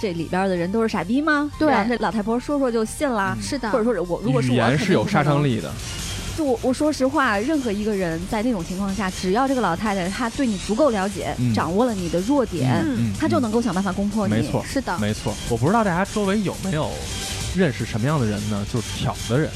[0.00, 1.50] 这里边的人都是傻逼吗？
[1.58, 3.36] 对，这老太婆说说就信了。
[3.40, 5.72] 是的，或者说我如果是我，是有杀伤力的。
[6.36, 12.84] 就我我说实话，任何一个人在那种情况下，只要这个老太太她对你足够了解，掌握了你的弱点，
[13.18, 14.34] 她就能够想办法攻破你。
[14.34, 15.34] 没错，是的，没错。
[15.48, 16.90] 我不知道大家周围有没有
[17.56, 18.66] 认识什么样的人呢？
[18.72, 19.50] 就是挑的人，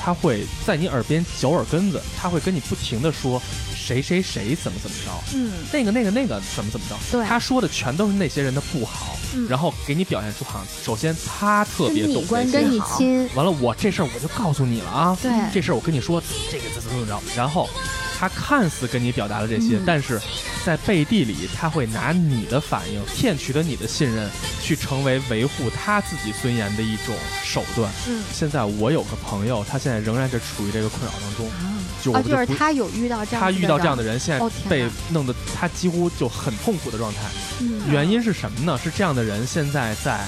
[0.00, 3.40] 他会在你耳边嚼耳根子，他会跟你不停的说。
[3.88, 5.10] 谁谁谁怎么怎么着？
[5.34, 6.94] 嗯，那个那个那个怎么怎么着？
[7.10, 9.16] 对，他说的全都是那些人的不好，
[9.48, 17.66] 然后给你表现出好像首先他特别懂关跟你亲，完了我这事儿我就告诉你了啊，对，这事儿我跟你说这个怎么怎么着，然后
[18.18, 20.20] 他看似跟你表达了这些，但是
[20.66, 24.30] 在背地里他会拿你的反应骗取了你的信任，
[24.62, 27.90] 去成为维护他自己尊严的一种手段。
[28.06, 31.48] 嗯，现在我有个朋友，他现在仍然是处于这个困扰当中。
[32.12, 37.20] 就啊，就是他有遇到这样，他遇到这样的人，现在被弄得他几乎就很痛苦的状态。
[37.90, 38.78] 原因是什么呢？
[38.82, 40.20] 是这样的人现在在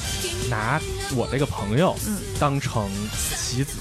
[0.49, 0.81] 拿
[1.15, 1.95] 我这个朋友
[2.39, 3.79] 当成棋子，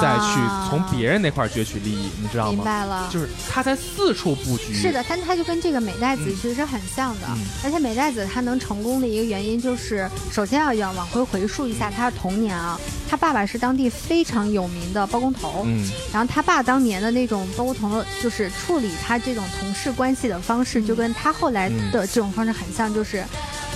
[0.00, 2.52] 再去从别人那块攫取利益，你知道吗？
[2.52, 4.72] 明白了，就是他在四处布局。
[4.72, 7.26] 是的，但他就跟这个美代子其实是很像的。
[7.64, 12.78] 而且美代子他能成功的一个原因，就是首先要要往回回溯一下他的童年啊。
[13.12, 23.22] 他爸爸是当地非常有名的包工头，嗯，然后他爸当年的那种包工头，就是处理他这种同事关系的方式，就跟他后来的这种方式很像，就是。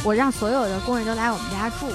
[0.07, 1.89] 我让所有的工人都来我们家住，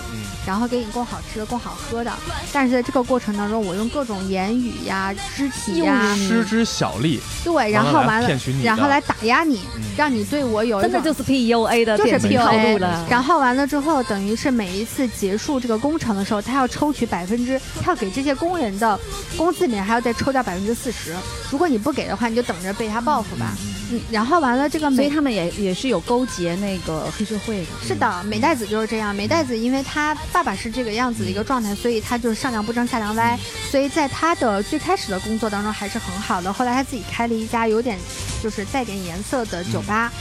[0.46, 2.12] 然后给你供好吃的、供好喝的。
[2.52, 8.30] 但是在这个过程当中，我用各种言语呀、肢体呀，施之小利，对，然后完了，
[8.62, 9.62] 然后来打压你，
[9.96, 13.08] 让你对我有真的就是 PUA 的，就是 PUA 了。
[13.10, 19.00] 然后完了之后，等于是每一次结束这个工程的时候，他要抽取百分之，他要给这些工人的
[19.38, 21.16] 工资里面还要再抽掉百分之四十。
[21.50, 23.56] 如果你不给的话，你就等着被他报复吧。
[23.64, 23.71] 嗯，
[24.12, 27.68] 然后完了这个，所以他们也也是有勾结那个黑社会的。
[27.86, 29.16] 是的，美代子就是这样。
[29.16, 33.38] 美代子因为他爸爸是这个样子的一个状态，所以他就是上梁不正下梁歪。
[33.70, 36.52] 所以在他的最开始的工作当中还是很好的。
[36.52, 37.98] 后来他自己开了一家有点
[38.42, 40.12] 就是带点颜色的酒吧，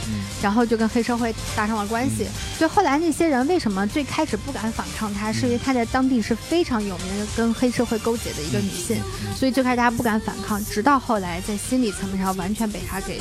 [0.41, 2.27] 然后就跟黑社会搭上了关系。
[2.57, 8.97] 所以后来那些人为什么最开始不敢反抗他，是因为他在当地是非常有名的跟黑社会勾结的一个女性，
[9.35, 13.19] 所以最开始大家不敢反抗，直到后来在心理层面上完全被他给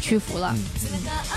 [0.00, 0.54] 屈服了。
[0.56, 0.62] 嗯，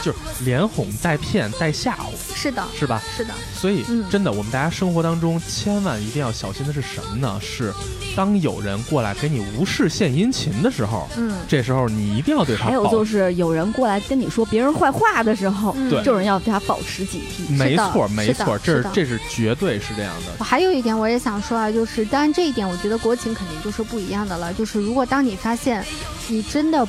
[0.03, 3.01] 就是连哄带骗带吓唬，是的，是吧？
[3.15, 3.33] 是的。
[3.53, 7.39] 所以真的，我们大家生活当中千万一定要小心的是什么呢？
[7.41, 7.73] 是
[8.15, 12.65] 当有人过来给你无事献殷勤的时候，嗯，这时候你一定要对他。
[12.65, 17.51] 还有就是有人过来跟你说别人坏话的时候，对，这种人要对他保持警惕。
[17.55, 20.43] 没错，没错，这是这是绝对是这样的。
[20.43, 24.53] 还有一点我也想说啊，就是当然这一点我觉得国情肯定就是不一样的了。
[24.53, 25.83] 就是如果当你发现
[26.27, 26.87] 你真的。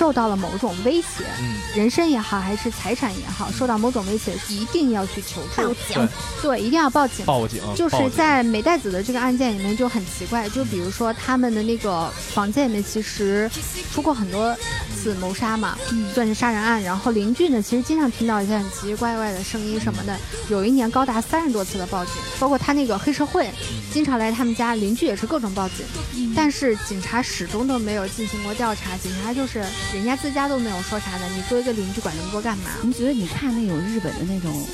[0.00, 1.26] 受到了某种威胁，
[1.74, 5.62] 人身也好，还是财产也好，受到某种威胁，一定要去求助。
[5.62, 6.08] 报警，
[6.40, 7.26] 对，一定要报警。
[7.26, 7.60] 报警。
[7.76, 13.50] 就是在美代子的这个案件里面就很奇怪，就比如说他们的那个房间里面其实
[13.92, 14.56] 出过很多
[14.96, 15.76] 次谋杀嘛，
[16.14, 16.82] 算是杀人案。
[16.82, 20.16] 然后邻居呢，其实经常听到一些很奇奇怪怪的声音什么的。
[20.48, 23.50] 有一年高达三十多次的报警，包括他那个黑社会
[23.92, 28.96] 经常来他们家，邻居也是各种报警，但是警察始终都没有进行过调查。
[28.96, 29.62] 警察就是。
[29.92, 32.70] 人家自家都没有说啥的，你作为一个邻居管那么多干嘛？
[32.82, 34.64] 你觉得你看那种日本的那种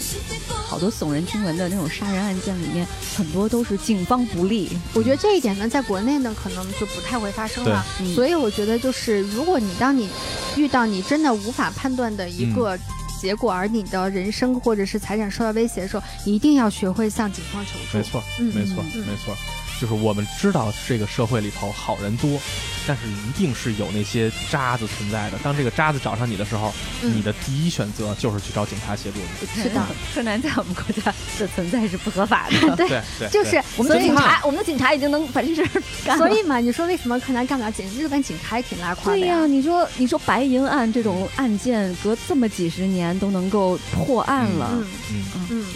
[0.50, 2.86] 好多耸人听闻的那种杀人案件里面，
[3.16, 4.70] 很多都是警方不利。
[4.92, 7.84] 我觉得这一点呢，在国内呢可能就不太会发生了。
[8.14, 10.08] 所以我觉得就是，如果你当你
[10.56, 12.78] 遇到你真的无法判断的一个
[13.18, 17.96] 结果，而你的人生或者是财产受到威胁的时候，一定要学会向警方求助。
[17.96, 19.34] 没错，嗯没错，没错。
[19.80, 22.40] 就是我们知道这个社会里头好人多，
[22.86, 25.38] 但是一定是有那些渣子存在的。
[25.42, 26.72] 当这个渣子找上你的时候，
[27.02, 29.62] 你的第一选择就是去找警察协助你。
[29.62, 29.82] 是的，
[30.14, 32.76] 柯南在我们国家的存在是不合法的。
[32.88, 36.26] 对，就是我们的警察，我们的警察已经能把这事儿干了。
[36.26, 37.86] 所以嘛，你说为什么柯南干不了警？
[37.98, 39.16] 日本警察也挺拉胯的。
[39.18, 44.70] 对呀，你说你说白银案这种案件，隔这么几十年都能够破案了。
[44.72, 45.66] 嗯嗯嗯。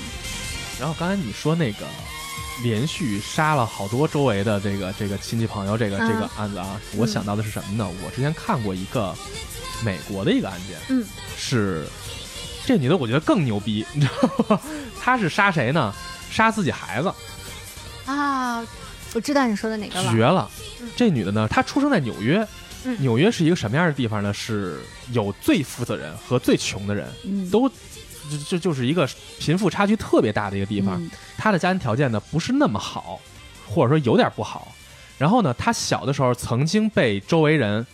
[0.78, 1.86] 然后刚才你说那个。
[2.63, 7.89] 连续杀了好多周围的这个这个亲戚朋友，这个这个案子啊，我想到的是什么呢？
[8.05, 9.15] 我之前看过一个
[9.85, 11.07] 美国的一个案件，嗯，
[11.37, 11.87] 是
[12.67, 14.61] 这女的，我觉得更牛逼，你知道吗？
[15.01, 15.95] 她是杀谁呢？
[16.31, 17.13] 杀自己孩子
[18.05, 18.65] 啊！
[19.15, 20.51] 我知道你说的哪个了，绝了！
[20.95, 22.47] 这女的呢，她出生在纽约，
[22.99, 24.33] 纽约是一个什么样的地方呢？
[24.33, 24.81] 是
[25.13, 27.09] 有最富的人和最穷的人，
[27.51, 27.71] 都。
[28.31, 29.09] 就就就是一个
[29.39, 31.03] 贫富差距特别大的一个地方，
[31.37, 33.20] 他的家庭条件呢不是那么好，
[33.68, 34.68] 或者说有点不好。
[35.18, 37.87] 然后呢，他小的时候曾经被周围人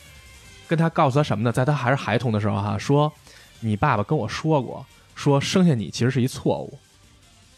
[0.68, 1.50] 跟他告诉他什么呢？
[1.50, 3.12] 在他还是孩童的时候哈，说
[3.60, 6.78] 你爸爸跟我说过，说生下你其实是一错误，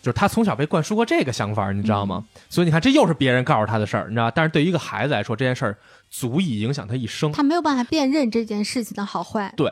[0.00, 2.24] 就是他从小被灌输过这个想法，你知道吗？
[2.48, 4.30] 所以你看，这又是别人告诉他的事儿，你知道？
[4.30, 5.76] 但是对于一个孩子来说，这件事儿
[6.08, 9.52] 足以影响他一生，他没有办法辨认这件事情的好坏。
[9.54, 9.70] 对。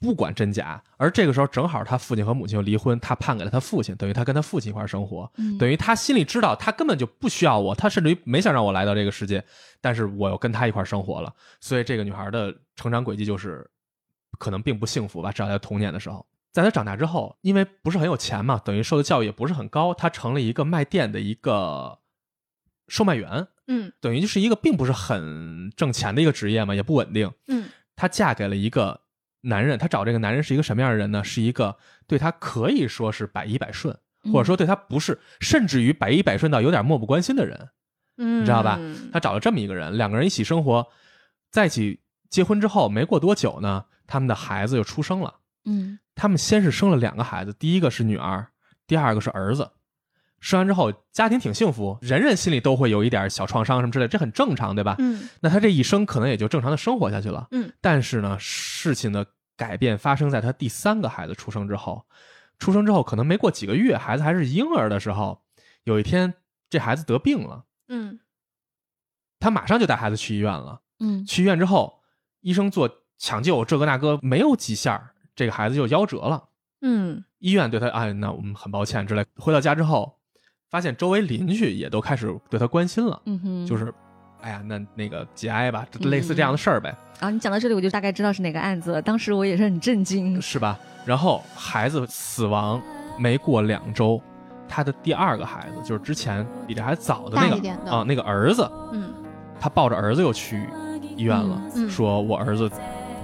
[0.00, 5.28] 不管真假，而这个时候正好他父亲和母亲又离婚，他判给了他父亲，等于他跟他父亲一块生活，
[5.58, 9.44] 等于他心里知道他根本就不需要我，他甚至于没想让我来到这个世界，
[9.80, 13.68] 但是我又跟他一块生活了，所以这个女孩的成长轨迹就是
[14.38, 21.98] 可能并不幸福吧，至少在童年的时候，在她长大之后，因为不是很有钱嘛，等于受的教育也不是很高，她成了一个卖店的一个
[22.86, 29.00] 售卖员，嗯，等于就是一个并不是很挣钱的一个职业嘛，也不稳定，嗯，她嫁给了一个。
[29.42, 31.22] 男人，她找这个男人是一个什么样的人呢？
[31.22, 31.76] 是一个
[32.06, 33.96] 对他可以说是百依百顺，
[34.32, 37.68] 或者说对他不是，甚至于百依百顺到有点漠不关心的人，
[38.16, 38.80] 嗯，你知道吧？
[39.12, 40.86] 她找了这么一个人，两个人一起生活，
[41.50, 45.34] 在一起结婚之后没过多久呢，他们的孩子就出生了。
[45.64, 48.48] 嗯，他们先是生了两个孩子，第一个是女儿，
[48.86, 49.70] 第二个是儿子。
[50.40, 54.94] 生完之后，家庭挺幸福，人人心里都会有一点小创伤什么之类，这很正常，对吧？
[54.98, 57.48] 嗯，那他这一生可能也就正常的生活下去了。
[57.50, 59.26] 嗯，但是呢，事情的
[59.56, 62.06] 改变发生在他第三个孩子出生之后。
[62.60, 65.42] 出生之后，可能没过几个月，孩子还是婴儿的时候，
[65.84, 66.34] 有一天
[66.70, 67.64] 这孩子得病了。
[67.88, 68.20] 嗯，
[69.40, 70.80] 他马上就带孩子去医院了。
[71.00, 72.00] 嗯，去医院之后，
[72.42, 76.48] 医生做抢救，这个那个没有几下，这个孩子就夭折了。
[76.82, 79.24] 嗯，医院对他，哎，那我们很抱歉之类。
[79.36, 80.17] 回到家之后。
[80.70, 83.92] 发现周围邻居也都开始对他关心了，嗯哼，就是，
[84.42, 86.94] 哎呀，那那个节哀吧，类似这样的事儿呗。
[87.20, 89.00] 啊，你讲到这里，我就大概知道是哪个案子了。
[89.00, 90.78] 当时我也是很震惊，是吧？
[91.06, 92.80] 然后孩子死亡
[93.18, 94.20] 没过两周，
[94.68, 99.14] 他的第二个孩子，就是之前比这还早的那个啊，那个儿子，嗯，
[99.58, 100.68] 他抱着儿子又去
[101.16, 101.58] 医院了，
[101.88, 102.70] 说我儿子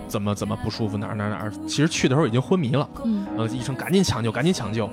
[0.08, 1.50] 怎么怎么不舒服，哪儿哪儿哪儿。
[1.68, 4.88] 其实去的时候已经昏迷了，嗯，然后医生赶紧抢救，赶紧抢救。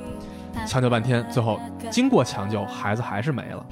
[0.67, 3.65] 抢救半天，最后经过抢救，孩子还是没了。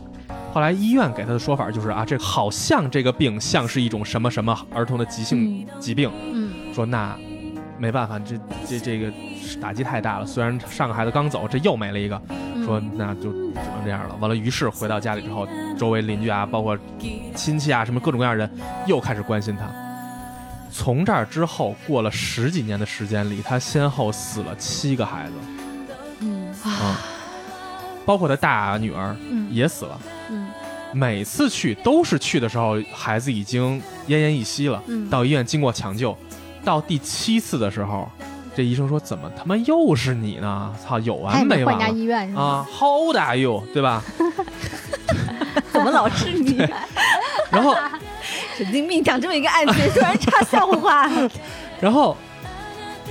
[0.51, 6.11] 后来医院给他的说法就是啊，这好像这个病像是一种什么什么儿童的急性疾病。
[6.33, 7.15] 嗯，说那
[7.77, 8.35] 没办法，这
[8.67, 9.13] 这这个
[9.61, 10.25] 打击太大了。
[10.25, 12.19] 虽然上个孩子刚走，这又没了一个，
[12.65, 14.15] 说那就只能这样了。
[14.19, 16.77] 完了，于是回到家里之后，周围邻居啊，包括
[17.35, 18.49] 亲戚啊，什么各种各样人
[18.87, 19.69] 又开始关心他。
[20.71, 25.33] 从这儿之后，过了十几年的时间里，他先后死了七个孩子。
[26.79, 26.97] 啊，
[28.05, 29.15] 包括他大女儿
[29.51, 29.99] 也死了。
[30.29, 30.47] 嗯，
[30.93, 34.81] 每次去都是去的时候，孩子已经奄奄一息了。
[34.87, 36.17] 嗯，到医院经过抢救，
[36.63, 38.09] 到第七次的时候，
[38.55, 40.73] 这医生说：“怎么他妈又是你呢？
[40.83, 43.63] 操，有完没完？”换家医院啊，How old are you？
[43.73, 44.03] 对吧？
[45.71, 46.57] 怎么老是你？
[47.51, 47.75] 然后
[48.57, 51.09] 神经病讲这么一个案子，突然插笑话。
[51.81, 52.15] 然后。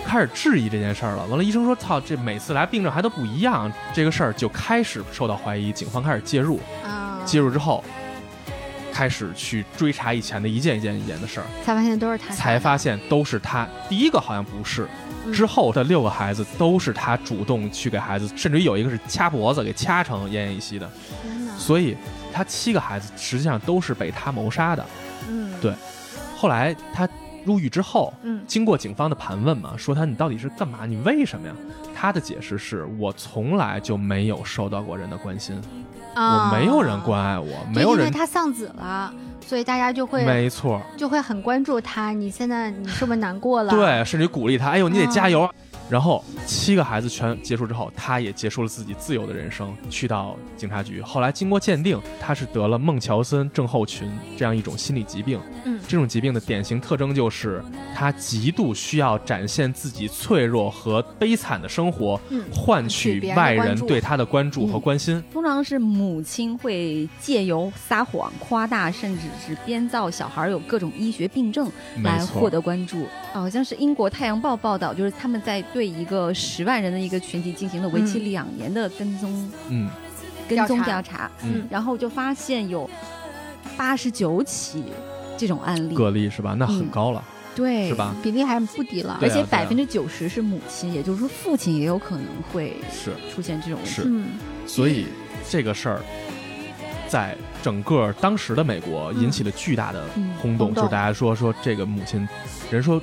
[0.08, 1.26] 开始质疑这件事儿了。
[1.26, 6.58] 完了，医生说：“操，这每次来病症还都不一样。”这个事儿就开始受到怀疑，警方开始介入。
[6.82, 7.84] 啊，介入之后，
[8.90, 12.34] 开始去追查以前的一件一件一件的事儿，才发现都是他。
[12.34, 13.68] 才发现都是他。
[13.86, 14.88] 第一个好像不是，
[15.30, 20.90] 之后的六个孩子都是他主动去给孩子，甚至于有一个是掐脖子给掐成奄奄一息的。
[21.58, 21.94] 所以，
[22.32, 24.86] 他七个孩子实际上都是被他谋杀的。
[25.28, 25.74] 嗯，对。
[26.34, 27.06] 后来他。
[27.44, 30.86] 入狱之后，嗯，经过警方的盘问嘛，说他你到底是干嘛？
[30.86, 31.54] 你为什么呀？
[31.94, 35.60] 他的解释是我从来就没有受到过人的关心，
[36.14, 38.06] 我没有人关爱我，没有人。
[38.06, 39.12] 因为他丧子了，
[39.44, 42.12] 所以大家就会没错，就会很关注他。
[42.12, 43.72] 你现在你是不是难过了？
[43.72, 45.48] 对，甚至鼓励他，哎呦，你得加油。
[45.90, 51.00] 然后七个孩子全结束之后，他也结束了自己自由的人生，去到警察局。
[51.00, 55.40] 后来经过鉴定，他是得了孟乔森症候群这样一种心理疾病。
[55.64, 57.64] 嗯，这种疾病的典型特征就是
[57.94, 65.24] 他极度需要展现自己脆弱和悲惨的生活，嗯换取外人对他的关注和关心。
[65.32, 71.70] 通常是母亲会借由撒谎、夸大，甚至是编造小孩有各种医学病症
[72.02, 73.06] 来获得关注。
[73.32, 75.64] 好像是英国《太阳报》报道，就是他们在。
[75.77, 79.88] 对一个十万人的一个群体进行了为期两年的跟踪，嗯，
[80.48, 82.88] 跟踪调查，嗯，然后就发现有
[83.76, 84.84] 八十九起
[85.36, 86.54] 这种案例，个例是吧？
[86.58, 87.22] 那很高了，
[87.54, 88.14] 对，是吧？
[88.22, 94.28] 比例还不低了，而且百分之九十是母亲，也就是说父亲也有可能会是出现这种事，嗯，
[94.66, 95.06] 所以
[95.48, 96.00] 这个事儿
[97.08, 100.04] 在整个当时的美国引起了巨大的
[100.40, 102.28] 轰动，就是大家说说这个母亲，
[102.70, 103.00] 人说。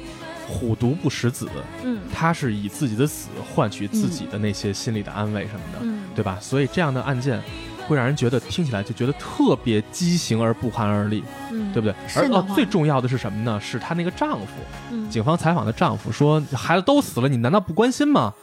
[0.47, 1.47] 虎毒不食子，
[1.83, 6.37] 嗯，他是以自己的死换取自己的那些心理的安慰什么的，嗯，对吧？
[6.39, 7.41] 所以这样的案件
[7.87, 11.95] 会让人觉得听起来就觉得特别畸形而不寒而栗，嗯，对不对？
[12.15, 13.59] 而哦，最重要的是什么呢？
[13.59, 14.47] 是她那个丈夫，
[14.91, 18.33] 嗯，警方采访的丈夫说：“孩子都死了，你难道不关心吗？”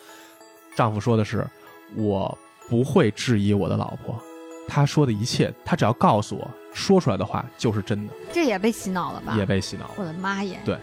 [0.77, 1.47] 丈夫说的是
[1.95, 2.37] ：“我
[2.69, 4.21] 不会质疑我的老婆，
[4.67, 9.35] 她说的一切，她只要告诉我说出来的话就是真的。”这也被洗脑了吧？
[9.37, 9.95] 也被洗脑了。
[9.99, 10.59] 我的妈耶！
[10.65, 10.77] 对。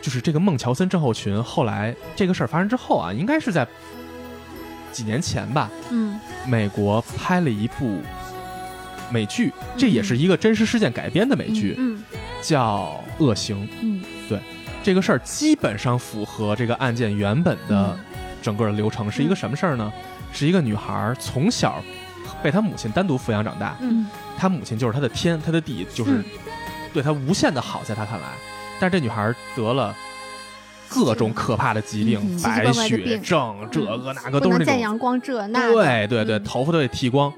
[0.00, 3.66] 就是这个孟乔森症候群，后来这个事儿发生之后啊，应该是在
[4.92, 5.70] 几年前吧。
[5.90, 8.00] 嗯，美国拍了一部
[9.10, 12.02] 美剧，这也是一个真实事件改编的美剧，嗯，
[12.42, 13.66] 叫《恶行》。
[13.82, 14.40] 嗯，对，
[14.82, 17.98] 这个事儿基本上符合这个案件原本的
[18.40, 19.92] 整个的流程，是一个什么事儿呢？
[20.32, 21.82] 是一个女孩从小
[22.42, 24.06] 被她母亲单独抚养长大，嗯，
[24.38, 26.24] 她母亲就是她的天，她的地，就是
[26.92, 28.26] 对她无限的好，在她看来。
[28.80, 29.94] 但是这女孩得了
[30.88, 35.70] 各种可怕的疾病，白血症这个那个都是那种见阳光这那。
[35.70, 37.32] 对对对，头发都得剃光。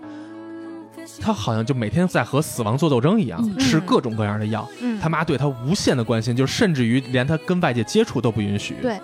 [1.20, 4.66] 她好像就每天在和死亡做斗争一样，吃各种各样的药。
[5.00, 8.76] 她妈对她无限的关心，就甚至于连她跟外界接触都不允许。
[8.80, 8.98] 对。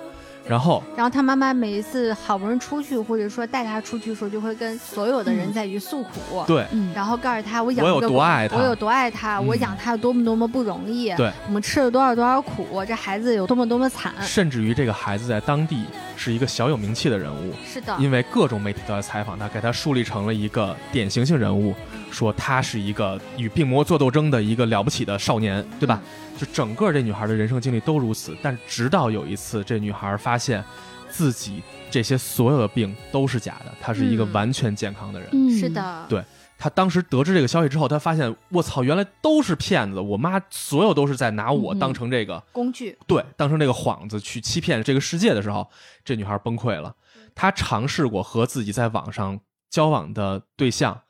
[0.48, 6.42] 然后，然后他妈妈每一次好不容易出去，或者说带他出去的时候，就会跟所有的人在于诉苦。
[6.46, 11.12] 对，然后告诉他我养我有多爱他，我有多爱他，我养他多么多么不容易。
[11.16, 14.14] 对，我们吃了多少多少苦，这孩子有多么多么惨。
[14.22, 15.84] 甚至于这个孩子在当地
[16.16, 17.52] 是一个小有名气的人物。
[17.66, 21.74] 是的，因为各种媒体都在采访他，给他树立成了一个典型性人物，
[22.10, 26.00] 说他是一个与病魔做斗争的一个了不起的少年，对吧？
[26.38, 28.32] 就整个这女孩的人生经历都如此。
[28.40, 30.64] 但直到有一次，这女孩发现。
[31.10, 35.30] 自己这些所有的病都是假的，他是一个完全健康的人。
[35.50, 36.22] 是的，对
[36.58, 39.98] 他当时得知这个消息之后，他发现我操，原来都是骗子！
[39.98, 45.68] 我妈所有都是在拿我当成这个工具，对，当成这个幌子去欺骗这个世界的时候，
[46.04, 46.94] 这女孩崩溃了。
[47.34, 51.00] 她尝试过和自己在网上交往的对象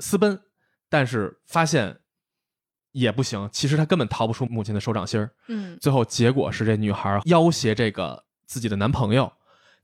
[0.00, 0.38] 私奔，
[0.90, 1.98] 但是发现
[2.92, 3.48] 也不行。
[3.52, 5.30] 其实她根本逃不出母亲的手掌心儿。
[5.48, 8.24] 嗯，最后结果是这女孩要挟这个。
[8.50, 9.32] 自己的男朋友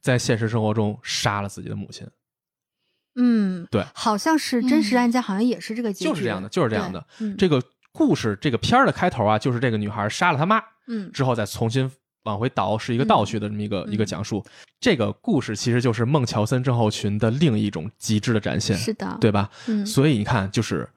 [0.01, 2.05] 在现实生活中杀了自己的母亲。
[3.15, 7.07] 嗯，对，好像是真实案件，好像也是这个结局，就是这样的，就是这样的。
[7.39, 11.89] 这个故事，这个片儿的开头啊，就是这个女孩杀了她妈，嗯，之后再重新
[12.25, 14.45] 往回倒，是一个倒叙的这么一个一个讲述。
[14.81, 19.49] 这个故事其实就是孟乔森症候群的另一种极致的展现，是的，对吧？
[19.69, 20.89] 嗯，所以你看，就是。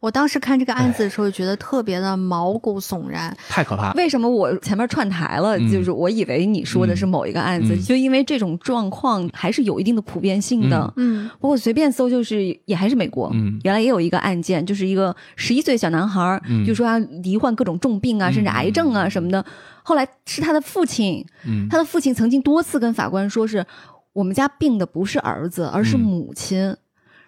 [0.00, 3.92] 我当时看这个案子的时候，觉得特别的毛骨悚然，太可怕。
[3.94, 5.58] 为什么我前面串台了？
[5.70, 10.92] 就是我以为你说的是某一个案子，就因为这种状况还是有一定的普遍性的。
[10.96, 13.30] 嗯，不过随便搜，就是也还是美国。
[13.34, 19.44] 嗯，原来也有一个案件，就是一个十一岁小男孩，就说他罹患各种重病啊，甚至癌症啊什么的。
[19.82, 21.24] 后来是他的父亲，
[21.68, 23.64] 他的父亲曾经多次跟法官说，是
[24.12, 26.76] 我们家病的不是儿子，而是母亲。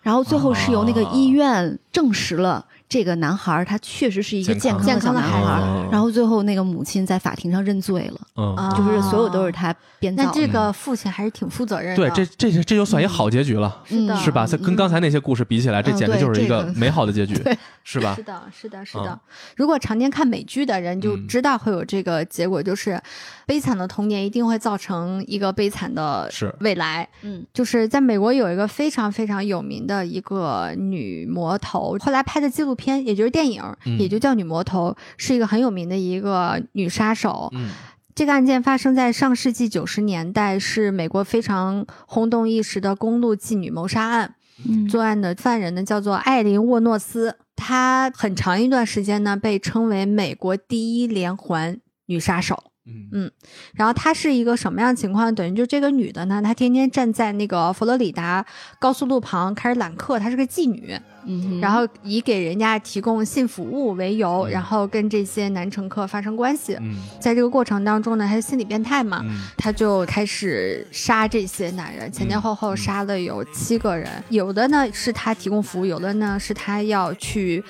[0.03, 10.25] 然后最后是由那个医院证实了这个男孩他确实是一个健康的小男孩然后最后那个母亲在法庭上认罪了，就是所有都是他编造。
[10.25, 12.11] 那这个父亲还是挺负责任的。
[12.11, 14.45] 对，这这这就算一好结局了，是的，是吧？
[14.65, 17.35] 跟刚才那些故事比起来，这简直就是一个美好的结局，
[17.85, 18.13] 是吧？
[18.17, 19.17] 是的，是的，是的。
[19.55, 23.01] 如果常年看美剧的人就知道会有这个结果，就是
[23.47, 26.29] 悲惨的童年一定会造成一个悲惨的
[26.59, 27.09] 未来。
[27.23, 33.63] 嗯，就是在美国有一个非常非常有名的一个女魔头，后来拍的纪录片，也就是电影，
[33.99, 37.49] 也就叫《女魔头》，是一个很有名的一个女杀手。
[37.55, 37.69] 嗯，
[38.15, 44.35] 这个案件发生在上世纪九十年代，是美国非常轰动一时的公路妓女谋杀案。
[44.69, 52.70] 嗯，作案的犯人呢叫做艾琳沃诺斯，她很长一段时间呢被称为美国第一连环女杀手。
[53.13, 53.31] 嗯，
[53.75, 55.35] 然后她是一个什么样情况？
[55.35, 58.45] 等于就这个女的呢，她天天站在那个佛罗里达
[58.79, 60.99] 高速路旁开始揽客，她是个妓女。
[61.27, 66.75] 嗯，然后以给人家提供性服务为由，然后跟这些男乘客发生关系。
[66.81, 69.23] 嗯，在这个过程当中呢，她是心理变态嘛，
[69.57, 77.63] 她就开始杀这些男人，前前后后杀了有七个人，有的呢是她提供服务，有的呢是她要去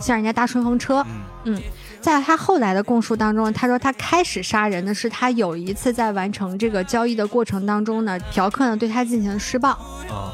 [0.00, 1.04] 向人家搭顺风车。
[1.44, 1.60] 嗯。
[2.02, 9.78] 在他后来的供述当中，他说他开始杀人的是他有一次在完成这个交易的过程当中呢，嫖客呢对他进行施暴，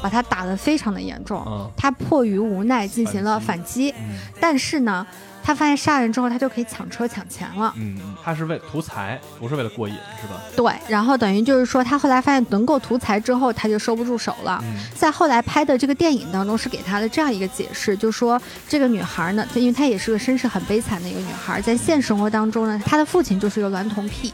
[0.01, 3.93] 把他打得非常的严重，他迫于无奈进行了反击，
[4.41, 5.05] 但是呢。
[5.49, 7.73] 他发现杀人之后，他就可以抢车抢钱了。
[7.75, 10.39] 嗯，他是为图财，不是为了过瘾，是吧？
[10.55, 10.71] 对。
[10.87, 14.63] 然后等于就是说，他后来发现能够图财之后，他就收不住手了。
[14.93, 24.31] 在后来拍的这个电影当中，是给他的这样一个解释，就说这个女孩呢，因为她也是个身世很悲惨的一个女孩，在现实生活当中呢，她的父亲就是一个娈童癖。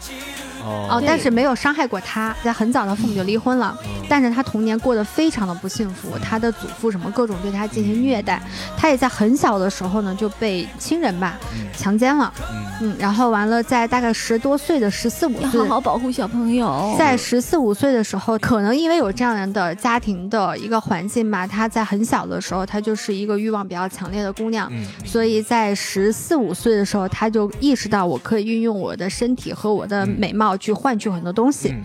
[0.65, 3.77] 哦，但是没有伤害过他，在很早的父母就离婚了，
[4.09, 8.41] 但是他童年过得非常的不幸福，他的祖父什么各种对他进行虐待，
[8.75, 11.37] 他也在很小的时候呢就被亲人吧
[11.77, 12.33] 强奸了，
[12.81, 24.71] 嗯，然后完了在大概十多岁的十四五岁，好好保护小朋友，在十四五岁的时候，可能因为有这样的家庭的一个环境吧，他在很小的时候，他就是一个欲望比较强烈的姑娘，
[25.05, 30.54] 所以在十四五岁的时候，他就意识到我可以运用我的身体和我的美貌。
[30.57, 31.75] 去换取很多东西，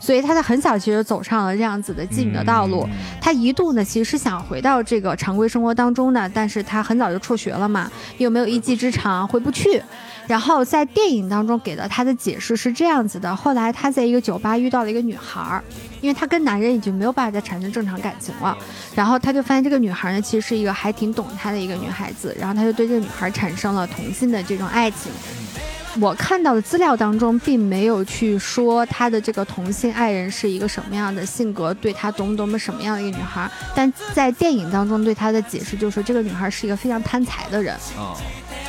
[0.00, 2.88] 所以他在很小其实走上了这样子的妓女的道路。
[3.20, 9.82] 他一度呢其实是想回到这个常规生活当中的，但是他很早就辍学了嘛，又没有一技之长，回不去。
[10.26, 15.62] 然后在电影当中给了他的解释是这样子的：后来他在一个酒吧遇到了一个女孩，
[16.00, 18.56] 因为他跟男人已经没有办法再产生正常感情了，
[18.96, 25.12] 然后他就发现这个女孩呢其实是一个还挺懂他的一个女孩子，然后他就对这个女孩产生了同性的这种爱情。
[25.98, 33.50] 我看到的资料当中，并没有去说他的这个同性爱人是一个什么样的性格，对他多么多么什么样的一个女孩。
[33.74, 38.12] 但在电影当中对他的解释就是，这个女孩是一个非常贪财的人啊，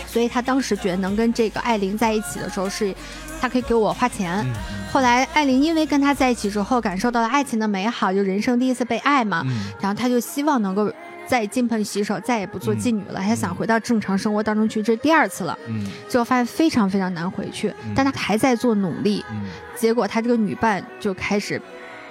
[0.07, 2.95] 所以他当时觉得能跟这个艾琳在一起的时候，是
[3.41, 4.45] 他可以给我花钱。
[4.89, 9.45] 后来艾琳因为跟他在一起之后，感受到了爱情的美好，就人生第一次被爱嘛，
[9.81, 10.89] 然后他就希望能够。
[11.27, 13.19] 再金盆洗手，再也不做妓女了。
[13.19, 15.57] 他想回到正常生活当中去，这是第二次了。
[15.67, 19.23] 嗯，最后发现非常非常难回去，但他还在做努力。
[19.29, 19.43] 嗯，
[19.75, 21.61] 结果他这个女伴就开始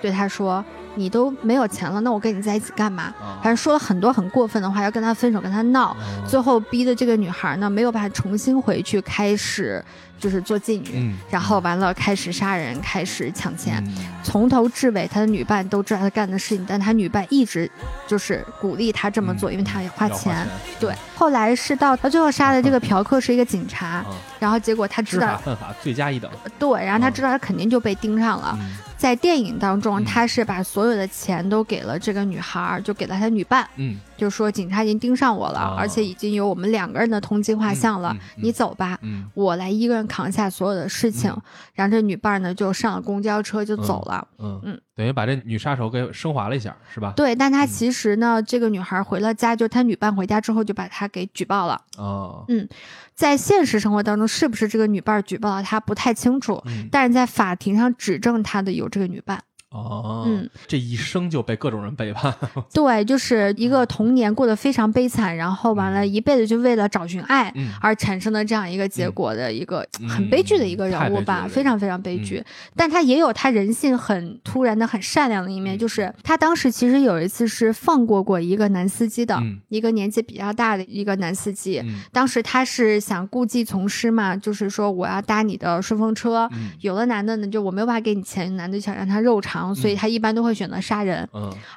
[0.00, 0.64] 对他说
[0.96, 5.96] ：“你都没有钱了，那我跟你在一起干嘛？”反正说了很多很过分的话，要跟他分手，跟他闹。
[6.26, 9.84] 最后逼的这个女孩呢，没有办法重新回去开始。
[10.18, 13.86] 就是做妓女，然后完了开始杀人，开始抢钱，
[14.22, 17.70] 从头至尾他的女伴都知道他干的事情，但他女伴一直
[18.06, 20.34] 就是鼓励他这么做，因为他要花钱。
[20.80, 24.04] 对，后来是到他最后杀的这个嫖客是一个警察，
[24.38, 26.30] 然后结果他知道犯法罪加一等。
[26.58, 28.56] 对，然后他知道他肯定就被盯上了。
[28.98, 33.66] 在电影当中，他是把所有的钱都给了这个女孩，就给了他女伴。
[33.76, 38.16] 嗯，就说警察已经盯上我了，而且已经有我们两个人的通缉画像了。
[38.36, 38.98] 你走吧，
[39.34, 41.34] 我来一个人扛下所有的事情。
[41.74, 44.26] 然后这女伴呢，就上了公交车就走了。
[44.38, 47.12] 嗯嗯，等于把这女杀手给升华了一下，是吧？
[47.16, 51.80] 对，但他其实呢，这个女孩回了家，就他女伴回家之后就把他给举报了。
[51.98, 52.68] 哦，嗯。
[53.14, 56.62] 在现实生活当中，是不是这个女伴举报了他不太清楚，
[56.92, 59.42] 但是在法庭上指证他的有这个女伴。
[59.76, 62.34] 哦，嗯，这一生就被各种人背叛。
[62.72, 72.42] 对，就是一个童年过得非常悲惨，然后完了一辈子就为了找寻爱而产生的这样一个结果的一个很悲剧的一个人物吧，非常非常悲剧。
[72.74, 79.38] 但他也有他人性很突然的很善良的一面，就是他当时其实有一次是放过过一个男司机的，
[79.68, 81.82] 一个年纪比较大的一个男司机。
[82.12, 86.48] 当时他是想故技重施嘛，就是说我要搭你的顺风车，
[86.80, 89.65] 有的男的呢就我没有办法给你钱，男的想让他肉偿。
[89.74, 91.28] 所以他一般都会选择杀人，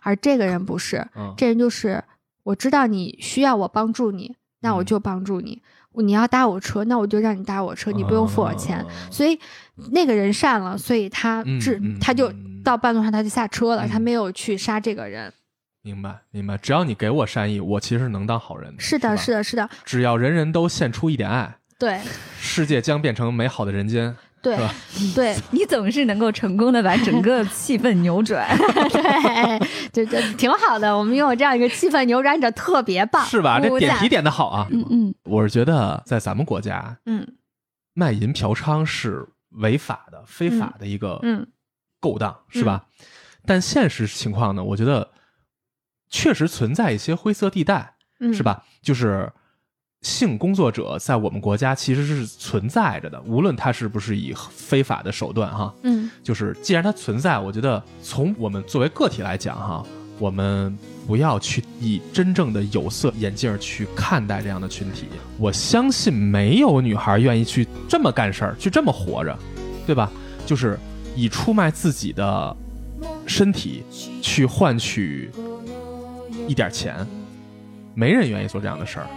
[0.02, 1.06] 而这个人不是，
[1.38, 2.04] 这人就是
[2.44, 5.62] 我知道你需要我帮助你，那我就帮助你。
[5.96, 8.86] 你要搭我车，那我就让你搭我车，你不用付我钱。
[9.12, 9.38] 所以
[9.92, 12.32] 那个人善了，所以他至他就
[12.64, 15.34] 到半路上他就下车了，他没有去杀这个人。
[15.82, 16.58] 明白，明白。
[16.58, 18.74] 只要你给我善意，我其实能当好人。
[18.78, 19.70] 是的，是的，是的。
[19.84, 22.00] 只要人人都献出一点爱，对，
[22.40, 24.16] 世界将变成美好的人间。
[24.42, 24.58] 对，
[25.16, 28.48] 对 你总是能够成功的把整个气氛扭转，
[29.92, 30.98] 对，就就挺好的。
[30.98, 33.60] 我们拥有这样一个气氛扭转者，特别棒，是吧？
[33.60, 34.68] 这点题点的好啊。
[34.72, 37.28] 嗯嗯，我是觉得在咱们国家，嗯，
[37.94, 41.48] 卖淫嫖娼是违法的、非法的一个嗯
[42.00, 42.86] 勾当，是吧？
[43.46, 45.10] 但现实情况呢，我觉得
[46.10, 47.96] 确实存在一些灰色地带，
[48.34, 48.64] 是吧？
[48.82, 49.32] 就是。
[50.02, 59.86] 性工作者在我们国家其实是存在着的，无论他是不是以非法的手段哈，嗯，就是既然它存在，我觉得从我们作为个体来讲哈，
[60.18, 60.74] 我们
[61.06, 65.06] 不要去以真正的有色眼镜去看待这样的群体。
[65.38, 69.38] 我相信没有女孩愿意去这么干事儿，去这么活着，
[69.86, 70.10] 对吧？
[70.46, 70.80] 就是
[71.14, 72.56] 以出卖自己的
[73.28, 73.84] 身体
[74.22, 75.30] 去换取
[76.48, 77.06] 一点钱，
[77.94, 79.08] 没人愿意做这样的事儿。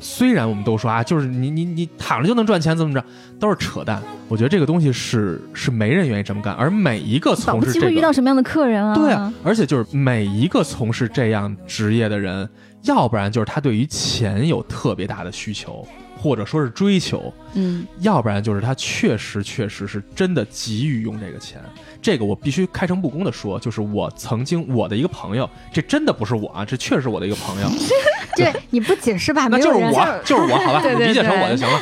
[0.00, 3.04] 虽然我们都说啊，就是你你你躺着就能赚钱，怎么着
[3.38, 4.02] 都是扯淡。
[4.28, 8.94] 我觉得这个东西是是没人愿意这么干，而每一个从事这个遇到什么样的客人啊？
[8.94, 12.48] 对啊，而且就是每一个从事这样职业的人，
[12.82, 15.86] 要不然就是他对于钱有特别大的需求，
[16.18, 21.60] 或者说是追求，嗯，要不然就是他确实确实是真的急于用这个钱。
[22.02, 27.68] 这个我必须开诚布公的说，就是我曾经我的一个朋友，这真的不是我啊，这确实是我的一个朋友。
[28.36, 29.48] 对，你不解释吧？
[29.48, 31.80] 那就是我，就是我，好吧， 你理解成我就行了。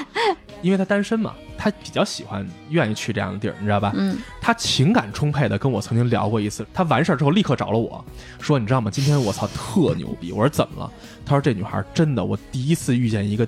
[0.63, 3.93] 因为他单身嘛，他比较喜欢、愿意去这样的地儿，你知道吧？
[3.95, 4.17] 嗯。
[4.41, 8.03] 他情感充沛的跟我曾经聊过一次，他完事儿之后立刻找了我
[8.41, 8.91] 说：“你知道吗？
[8.91, 10.91] 今天我操特牛逼。”我说：“怎么了？”
[11.27, 13.47] 他说：“这女孩真的，我第一次遇见一个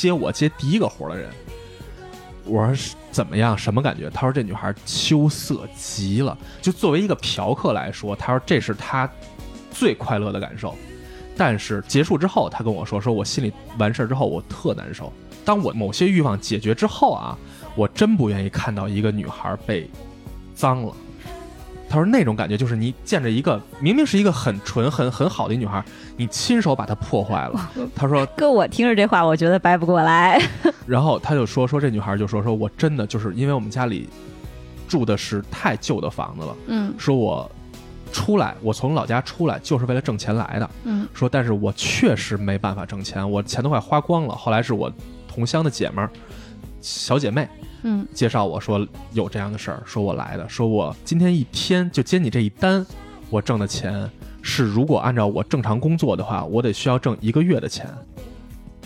[0.00, 1.30] 接我接第一个活的人。”
[2.44, 2.94] 我说。
[3.10, 3.56] 怎么样？
[3.58, 4.08] 什么感觉？
[4.10, 6.36] 他说这女孩羞涩极了。
[6.62, 9.10] 就作为一个嫖客来说，他说这是他
[9.72, 10.76] 最快乐的感受。
[11.36, 15.12] 但是结束之后，他跟我说：“说我心里完事儿之后，我特难受。
[15.44, 17.36] 当我某些欲望解决之后啊，
[17.74, 19.90] 我真不愿意看到一个女孩被
[20.54, 20.94] 脏了。”
[21.88, 25.82] 他说那种感觉就是你见着一个明明是一个很纯很很好的女孩，
[26.16, 27.70] 你亲手把她破坏了。
[27.96, 30.38] 他说：“哥，我听着这话，我觉得掰不过来。
[30.86, 34.08] ”然后他就说：“说这女孩就说说我真的就是因为我们家里
[34.86, 36.56] 住的是太旧的房子了。
[36.66, 37.50] 嗯，说我
[38.12, 40.70] 出来，我从老家出来就是为了挣钱来的。
[40.84, 44.34] 嗯，说但是我确实没办法挣钱，我钱都快花光了。
[44.34, 44.92] 后来是我
[45.26, 46.10] 同乡的姐们儿
[46.80, 47.48] 小姐妹，
[47.82, 52.86] 嗯，介绍我说有这样的事儿，说我来的，说我今天一天就接你这一单，
[53.30, 54.08] 我挣的钱
[54.42, 57.86] 是如果按照我正常工作的话，我得需要挣一个月的钱，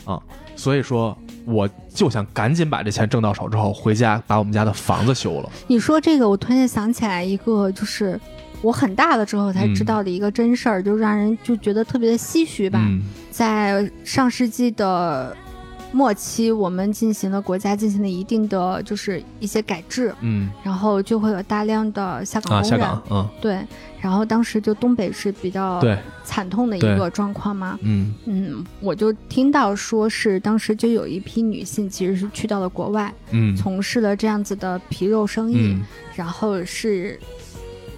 [0.05, 0.21] 啊，
[0.57, 5.51] 所以说我就想赶紧把这钱挣到手之后，回家把我们家的房子修了。
[5.67, 8.19] 你说这个，我突然想起来一个，就是
[8.63, 12.81] 我很大了之后才知道的一个真事儿，就让人就觉得特别的唏嘘吧，
[13.31, 15.37] 在上世纪的。
[15.93, 23.61] 末期，我们进行了国家进行了一定的就是一些改制，嗯，然后就会有大量的下岗工人，嗯，对，
[24.01, 25.81] 然后当时就东北是比较
[26.25, 28.15] 惨痛的一个状况嘛，嗯。
[28.25, 35.77] 嗯，我就听到说是当时就有一批女性其实是去到了国外，嗯，从事了这样子的皮肉生意，
[36.17, 37.21] 然后是。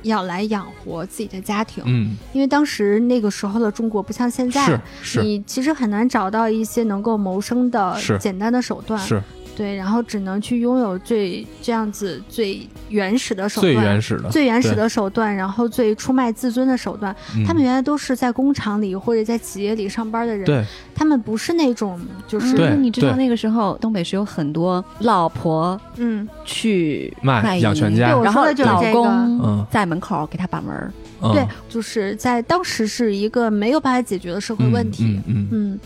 [0.04, 9.22] 要来养活自己的家庭，嗯，因为当时那个时候的中国不像现在，是是，你其实很难找到一些能够谋生的简单的手段，是。
[9.56, 17.14] 对，然后只能去拥有最这样子最原始的手段，最原始的、最原始的手段，然后最出卖自尊的手段。
[17.46, 22.74] 他们原来都是在工厂里或者在企业里上班的人，他们不是那种就是。
[22.74, 30.92] 你知道那个时候东北是有很多老婆，嗯，去卖养全家，然后老公在门口给他把门。
[31.32, 35.80] 对，就是在当时是一个没有办法解决的社会问题，嗯嗯。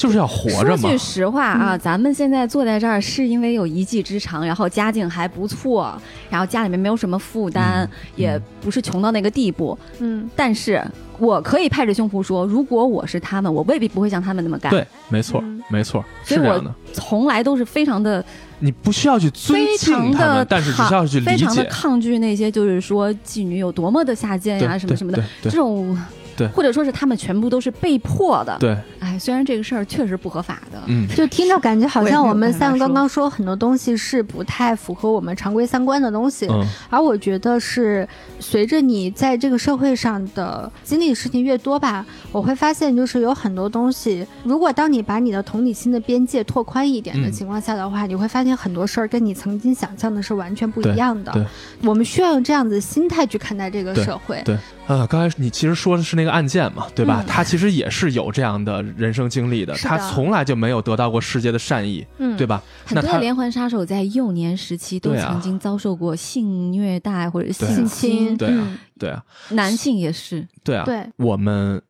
[0.00, 0.76] 就是要活着嘛。
[0.78, 5.94] 说句实话啊，咱们现在坐在这儿是因为有一技之长，然后家境还不错，
[6.30, 7.86] 然后家里面没有什么负担，
[8.16, 9.78] 也不是穷到那个地步。
[9.98, 10.82] 嗯，但是
[11.18, 14.70] 我可以拍着胸脯说，如果我是他们，我未必不会像他们那么干。
[14.70, 18.24] 对，没错，没错，所以我从来都是非常的，
[18.60, 25.94] 你不需要去尊敬他们，但是只需要去理解，非常的抗拒那些就是说妓女有多么的下贱呀，什么什么的这种。
[26.40, 28.56] 对，或者说是他们全部都是被迫的。
[28.58, 33.30] 对，哎，虽然这个事儿确实不合法的，嗯，就听着感觉好像我们三个刚刚说。
[33.30, 38.06] 很多东西是不太符合我们常规三观的东西，嗯，而我觉得是
[38.38, 51.32] 随着你在这个社会上的经历的事情越多吧，我会发现就是有很多东西，如果当你把你的同理心的边界拓宽一点的情况下的话，你会发现很多事儿跟你曾经想象的是完全不一样的。
[51.32, 51.44] 对，
[51.82, 54.42] 我们需要用这样子的心态去看待这个社会。
[54.44, 54.58] 对。
[54.86, 57.24] 啊，刚才你其实说的是那个案件嘛，对吧？
[57.26, 62.62] 他其实也是有这样的人生经历的，他从来就没有得到过世界的善意，对吧？
[62.84, 71.80] 很多连环杀手在幼年时期都曾经遭受过性虐待或者性侵，对啊，对啊，男性也是，对啊，对，我们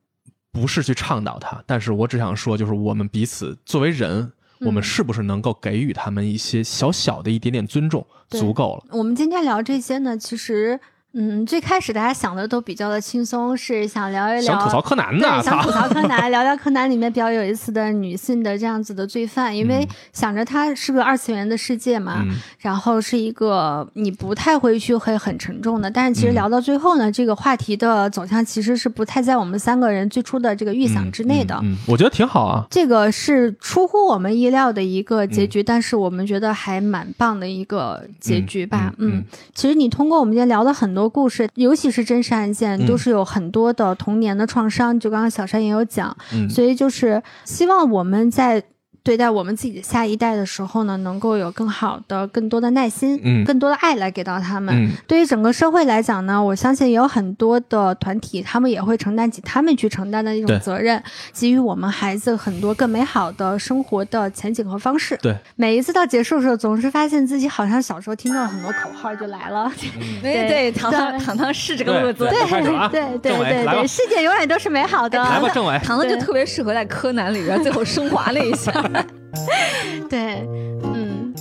[0.51, 8.97] 不是去倡导他，但是我只想说，就是我们彼此作为人，我们是不是能够给予他们一些小小的一点点尊重，足够了。
[8.97, 10.81] 我们今天聊这些呢，其实。
[11.13, 22.25] 嗯，最开始大家想的都比较的轻松，是想聊一聊，想吐槽柯南的，想吐槽柯南， 聊聊柯南里面比较有意思的女性的这样子的罪犯，因为想着它是个二次元的世界嘛，
[22.61, 31.59] 然后是一个你不太会去会很沉重的，但是其实聊到最后呢，这个话题的走向其实是不太在我们三个人最初的这个预想之内的。
[31.65, 38.93] 嗯，我觉得挺好啊，这个是出乎我们意料的一个结局，但是我们觉得还蛮棒的一个结局吧。
[38.99, 39.25] 嗯，
[39.57, 41.00] 其实你通过我们今天聊的很多。
[41.09, 44.99] 故事，尤其是真实案件，都是有很多的童年的创伤。
[44.99, 46.17] 就刚刚小山也有讲，
[46.49, 48.63] 所以就是希望我们在。
[49.03, 54.91] 对待我们自己的下一代的时候呢，能够有更好的、更多的耐心，嗯，更多的爱来给到他们。
[55.07, 61.03] 对于整个社会来讲呢，我相信也有很多的团体，他们也会承担起他们去承担的一种责任，
[61.33, 65.19] 给予我们孩子很多更美好的生活的前景和方式。
[65.23, 69.73] 对，每一次到结束的时候，总是发现自己好像小时候听到很多口号就来了。
[70.23, 72.29] 对对，糖糖糖糖是这个路子。
[72.29, 75.19] 对对对对对，世界永远都是美好的。
[75.19, 78.71] 来吧，政委，糖糖就特别适合在柯南里边最后升华了一下。
[80.09, 80.47] 对，
[80.83, 81.33] 嗯，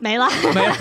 [0.00, 0.74] 没了，没了。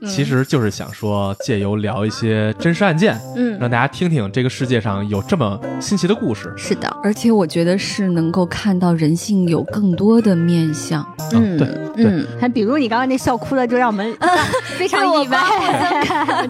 [0.06, 6.52] 其实就是想说，借由聊一些真实案件，嗯，让大家听听这个世界上有这么新奇的故事。
[6.56, 11.06] 是的，而且我觉得是能够看到人性有更多的面相。
[11.32, 14.16] 嗯，对，嗯，还比如你刚刚那笑哭了，就让我们
[14.78, 15.38] 非常意外。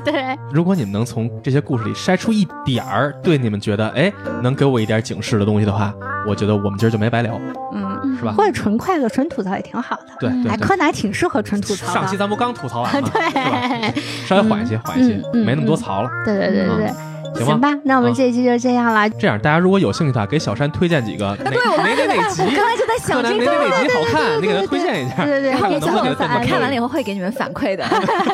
[0.05, 4.13] 对，如果你们能从这些故事里筛出一点儿对你们觉得哎
[4.43, 5.93] 能给我一点警示的东西的话，
[6.27, 7.39] 我觉得我们今儿就没白聊。
[7.75, 8.33] 嗯，是吧？
[8.37, 10.13] 或者纯快乐、纯吐槽也挺好的。
[10.21, 11.93] 对，哎，柯南挺适合纯吐槽。
[11.93, 13.09] 上期咱不刚吐槽完吗？
[13.13, 16.11] 对，稍微缓一些，缓一些，没那么多槽了。
[16.25, 16.93] 对对对对。
[17.35, 19.09] 行吧，那我们这一期就这样了。
[19.11, 25.25] 这样，大家如果有兴趣的话，给小山推荐几个 哪哪哪哪集，我刚才就在想这个哪哪集好看，你给他推荐一下。
[25.25, 27.85] 对对对，看我能不能给他看完了以后会给你们反馈的。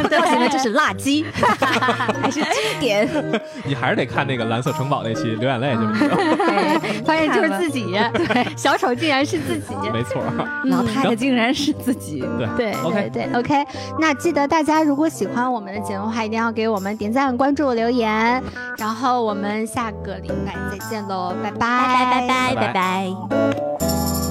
[0.09, 1.25] 对，现在这是辣鸡
[2.21, 3.09] 还是经典？
[3.65, 6.17] 你还是得看那个蓝色城堡那期流眼泪就知道。
[7.05, 10.23] 发现就是自己，对，小丑竟然是自己， 没错，
[10.65, 12.25] 老太太竟然是自己，
[12.57, 13.65] 对对对对，OK。
[13.99, 18.43] 那记得大家如果喜欢我们的节目的话，一定要给我们点赞、关注、留言。
[18.87, 24.26] 然后我们下个礼拜再见喽，拜拜拜拜拜拜拜拜。